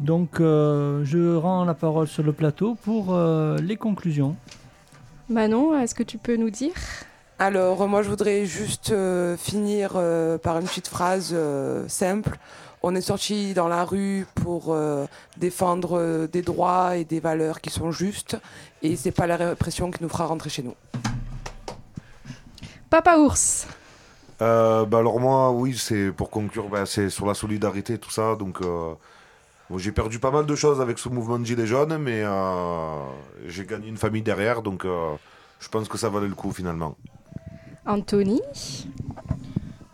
[0.00, 4.36] Donc, euh, je rends la parole sur le plateau pour euh, les conclusions.
[5.30, 6.74] Manon, est-ce que tu peux nous dire?
[7.38, 12.38] Alors, moi, je voudrais juste euh, finir euh, par une petite phrase euh, simple.
[12.82, 15.06] On est sorti dans la rue pour euh,
[15.38, 18.36] défendre euh, des droits et des valeurs qui sont justes,
[18.82, 20.74] et c'est pas la répression qui nous fera rentrer chez nous.
[22.90, 23.66] Papa ours
[24.40, 28.36] Euh, bah alors moi, oui, c'est pour conclure, bah, c'est sur la solidarité, tout ça.
[28.36, 28.94] Donc, euh,
[29.68, 33.04] bon, j'ai perdu pas mal de choses avec ce mouvement de Gilets jaunes, mais euh,
[33.46, 35.14] j'ai gagné une famille derrière, donc euh,
[35.58, 36.94] je pense que ça valait le coup finalement.
[37.84, 38.40] Anthony?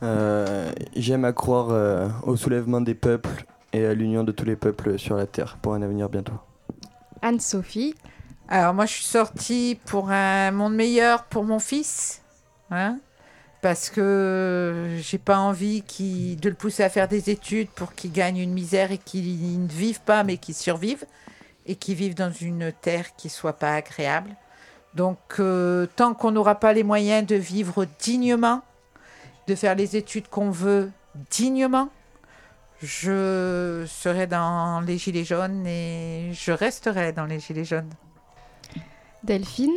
[0.02, 4.56] Euh, J'aime à croire euh, au soulèvement des peuples et à l'union de tous les
[4.56, 6.38] peuples sur la terre pour un avenir bientôt.
[7.22, 7.94] Anne-Sophie?
[8.48, 12.20] Alors moi je suis sortie pour un monde meilleur pour mon fils,
[12.70, 12.98] hein,
[13.64, 18.36] parce que j'ai pas envie de le pousser à faire des études pour qu'il gagne
[18.36, 21.06] une misère et qu'il ne vive pas mais qu'il survive
[21.64, 24.36] et qu'il vive dans une terre qui soit pas agréable.
[24.92, 28.60] Donc euh, tant qu'on n'aura pas les moyens de vivre dignement,
[29.46, 30.90] de faire les études qu'on veut
[31.30, 31.88] dignement,
[32.82, 37.94] je serai dans les gilets jaunes et je resterai dans les gilets jaunes.
[39.22, 39.72] Delphine?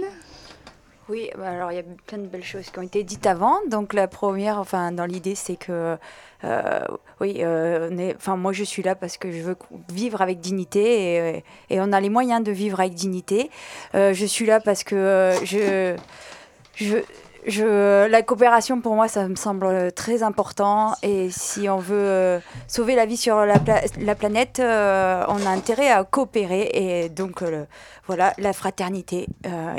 [1.09, 3.55] Oui, bah alors il y a plein de belles choses qui ont été dites avant.
[3.69, 5.97] Donc la première, enfin dans l'idée, c'est que
[6.43, 6.79] euh,
[7.21, 9.55] oui, euh, moi je suis là parce que je veux
[9.89, 13.49] vivre avec dignité et, on a les moyens de vivre avec dignité.
[13.95, 15.95] Euh, je suis là parce que je,
[16.75, 22.95] je la coopération pour moi ça me semble très important et si on veut sauver
[22.95, 24.65] la vie sur la, pla- la planète on
[25.45, 27.41] a intérêt à coopérer et donc
[28.05, 29.27] voilà la fraternité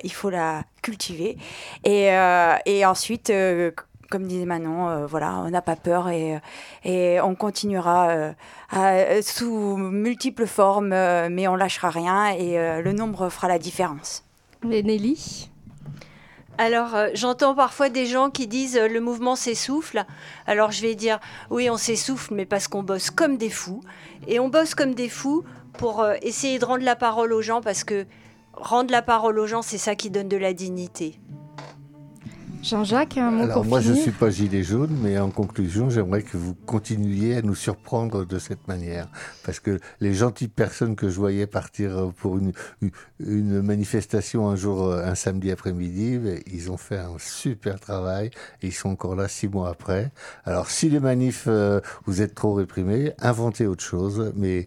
[0.03, 1.37] il faut la cultiver
[1.85, 3.71] et, euh, et ensuite euh,
[4.11, 6.41] comme disait Manon, euh, voilà, on n'a pas peur et,
[6.85, 8.33] et on continuera euh,
[8.71, 13.59] à- sous multiples formes, euh, mais on lâchera rien et euh, le nombre fera la
[13.59, 14.25] différence.
[14.71, 15.51] Et Nelly?
[16.57, 20.05] Alors, euh, j'entends parfois des gens qui disent euh, le mouvement s'essouffle.
[20.47, 21.21] Alors, je vais dire
[21.51, 23.83] oui, on s'essouffle, mais parce qu'on bosse comme des fous.
[24.27, 27.61] Et on bosse comme des fous pour euh, essayer de rendre la parole aux gens,
[27.61, 28.07] parce que
[28.61, 31.19] rendre la parole aux gens, c'est ça qui donne de la dignité.
[32.61, 35.91] Jean-Jacques, un mot Alors pour moi je finir suis pas gilet jaune, mais en conclusion
[35.91, 39.07] j'aimerais que vous continuiez à nous surprendre de cette manière,
[39.45, 42.53] parce que les gentilles personnes que je voyais partir pour une,
[42.83, 42.91] une-
[43.21, 48.33] une manifestation un jour, euh, un samedi après-midi, ben, ils ont fait un super travail
[48.61, 50.11] et ils sont encore là six mois après.
[50.45, 54.67] Alors si les manifs euh, vous êtes trop réprimés, inventez autre chose, mais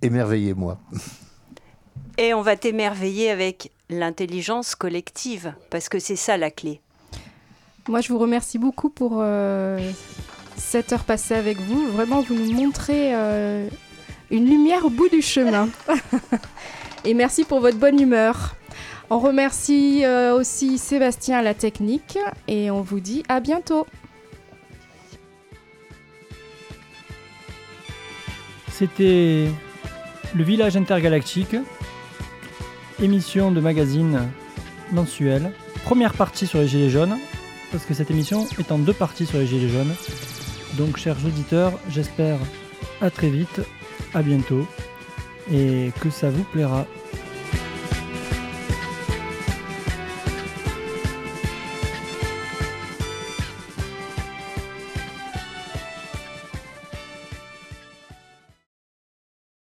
[0.00, 0.78] émerveillez-moi.
[2.18, 6.80] Et on va t'émerveiller avec l'intelligence collective, parce que c'est ça la clé.
[7.88, 9.78] Moi, je vous remercie beaucoup pour euh,
[10.56, 11.86] cette heure passée avec vous.
[11.88, 13.68] Vraiment, vous nous montrez euh,
[14.30, 15.68] une lumière au bout du chemin.
[17.04, 18.56] Et merci pour votre bonne humeur.
[19.08, 23.86] On remercie euh, aussi Sébastien à la technique et on vous dit à bientôt.
[28.72, 29.46] C'était
[30.34, 31.54] le village intergalactique,
[33.02, 34.20] émission de magazine
[34.92, 35.52] mensuel.
[35.84, 37.16] Première partie sur les Gilets jaunes,
[37.70, 39.94] parce que cette émission est en deux parties sur les Gilets jaunes.
[40.74, 42.38] Donc, chers auditeurs, j'espère
[43.00, 43.60] à très vite,
[44.14, 44.66] à bientôt,
[45.52, 46.86] et que ça vous plaira.